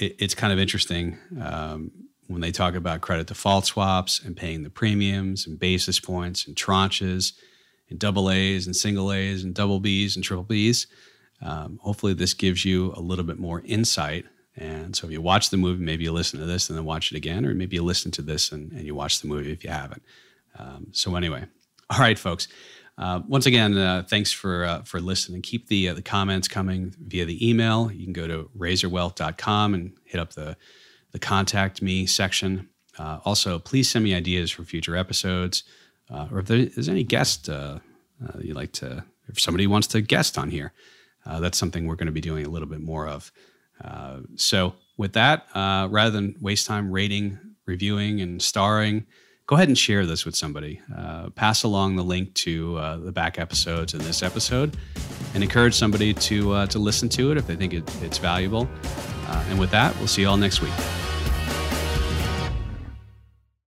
it, 0.00 0.16
it's 0.18 0.34
kind 0.34 0.52
of 0.52 0.58
interesting 0.58 1.18
um, 1.40 1.92
when 2.26 2.40
they 2.40 2.50
talk 2.50 2.74
about 2.74 3.00
credit 3.00 3.26
default 3.26 3.66
swaps 3.66 4.20
and 4.24 4.36
paying 4.36 4.62
the 4.62 4.70
premiums 4.70 5.46
and 5.46 5.58
basis 5.58 6.00
points 6.00 6.46
and 6.46 6.56
tranches 6.56 7.32
and 7.88 7.98
double 7.98 8.30
A's 8.30 8.66
and 8.66 8.74
single 8.74 9.12
A's 9.12 9.44
and 9.44 9.54
double 9.54 9.80
B's 9.80 10.16
and 10.16 10.24
triple 10.24 10.44
B's. 10.44 10.86
Um, 11.42 11.78
hopefully, 11.82 12.14
this 12.14 12.34
gives 12.34 12.64
you 12.64 12.92
a 12.96 13.00
little 13.00 13.24
bit 13.24 13.38
more 13.38 13.62
insight. 13.64 14.26
And 14.56 14.94
so, 14.94 15.06
if 15.06 15.12
you 15.12 15.22
watch 15.22 15.50
the 15.50 15.56
movie, 15.56 15.82
maybe 15.82 16.04
you 16.04 16.12
listen 16.12 16.38
to 16.38 16.46
this 16.46 16.68
and 16.68 16.76
then 16.76 16.84
watch 16.84 17.12
it 17.12 17.16
again, 17.16 17.46
or 17.46 17.54
maybe 17.54 17.76
you 17.76 17.82
listen 17.82 18.10
to 18.12 18.22
this 18.22 18.52
and, 18.52 18.72
and 18.72 18.84
you 18.84 18.94
watch 18.94 19.20
the 19.20 19.28
movie 19.28 19.52
if 19.52 19.64
you 19.64 19.70
haven't. 19.70 20.02
Um, 20.58 20.88
so, 20.92 21.16
anyway, 21.16 21.44
all 21.90 21.98
right, 21.98 22.18
folks. 22.18 22.46
Uh, 23.00 23.22
once 23.26 23.46
again, 23.46 23.78
uh, 23.78 24.04
thanks 24.06 24.30
for 24.30 24.64
uh, 24.64 24.82
for 24.82 25.00
listening. 25.00 25.40
Keep 25.40 25.68
the 25.68 25.88
uh, 25.88 25.94
the 25.94 26.02
comments 26.02 26.48
coming 26.48 26.94
via 27.00 27.24
the 27.24 27.48
email. 27.48 27.90
You 27.90 28.04
can 28.04 28.12
go 28.12 28.26
to 28.26 28.50
razorwealth.com 28.56 29.72
and 29.72 29.92
hit 30.04 30.20
up 30.20 30.34
the 30.34 30.54
the 31.12 31.18
contact 31.18 31.80
me 31.80 32.04
section. 32.04 32.68
Uh, 32.98 33.18
also, 33.24 33.58
please 33.58 33.88
send 33.88 34.04
me 34.04 34.14
ideas 34.14 34.50
for 34.50 34.64
future 34.64 34.96
episodes, 34.96 35.64
or 36.10 36.40
if 36.40 36.46
there's 36.46 36.90
any 36.90 37.02
guest 37.02 37.48
you'd 38.38 38.56
like 38.56 38.72
to, 38.72 39.02
if 39.28 39.40
somebody 39.40 39.66
wants 39.66 39.86
to 39.86 40.02
guest 40.02 40.36
on 40.36 40.50
here, 40.50 40.74
that's 41.24 41.56
something 41.56 41.86
we're 41.86 41.94
going 41.94 42.06
to 42.06 42.12
be 42.12 42.20
doing 42.20 42.44
a 42.44 42.50
little 42.50 42.68
bit 42.68 42.82
more 42.82 43.08
of. 43.08 43.32
so, 44.36 44.74
with 44.98 45.14
that, 45.14 45.46
rather 45.54 46.10
than 46.10 46.36
waste 46.38 46.66
time 46.66 46.90
rating, 46.90 47.38
reviewing, 47.64 48.20
and 48.20 48.42
starring 48.42 49.06
go 49.50 49.56
ahead 49.56 49.66
and 49.66 49.76
share 49.76 50.06
this 50.06 50.24
with 50.24 50.36
somebody. 50.36 50.80
Uh, 50.96 51.28
pass 51.30 51.64
along 51.64 51.96
the 51.96 52.04
link 52.04 52.32
to 52.34 52.76
uh, 52.78 52.96
the 52.98 53.10
back 53.10 53.36
episodes 53.36 53.94
and 53.94 54.02
this 54.02 54.22
episode, 54.22 54.76
and 55.34 55.42
encourage 55.42 55.74
somebody 55.74 56.14
to 56.14 56.52
uh, 56.52 56.66
to 56.66 56.78
listen 56.78 57.08
to 57.08 57.32
it 57.32 57.36
if 57.36 57.48
they 57.48 57.56
think 57.56 57.74
it, 57.74 58.02
it's 58.02 58.18
valuable. 58.18 58.70
Uh, 59.26 59.44
and 59.48 59.58
with 59.58 59.72
that, 59.72 59.94
we'll 59.96 60.06
see 60.06 60.22
you 60.22 60.28
all 60.28 60.36
next 60.36 60.62
week. 60.62 61.09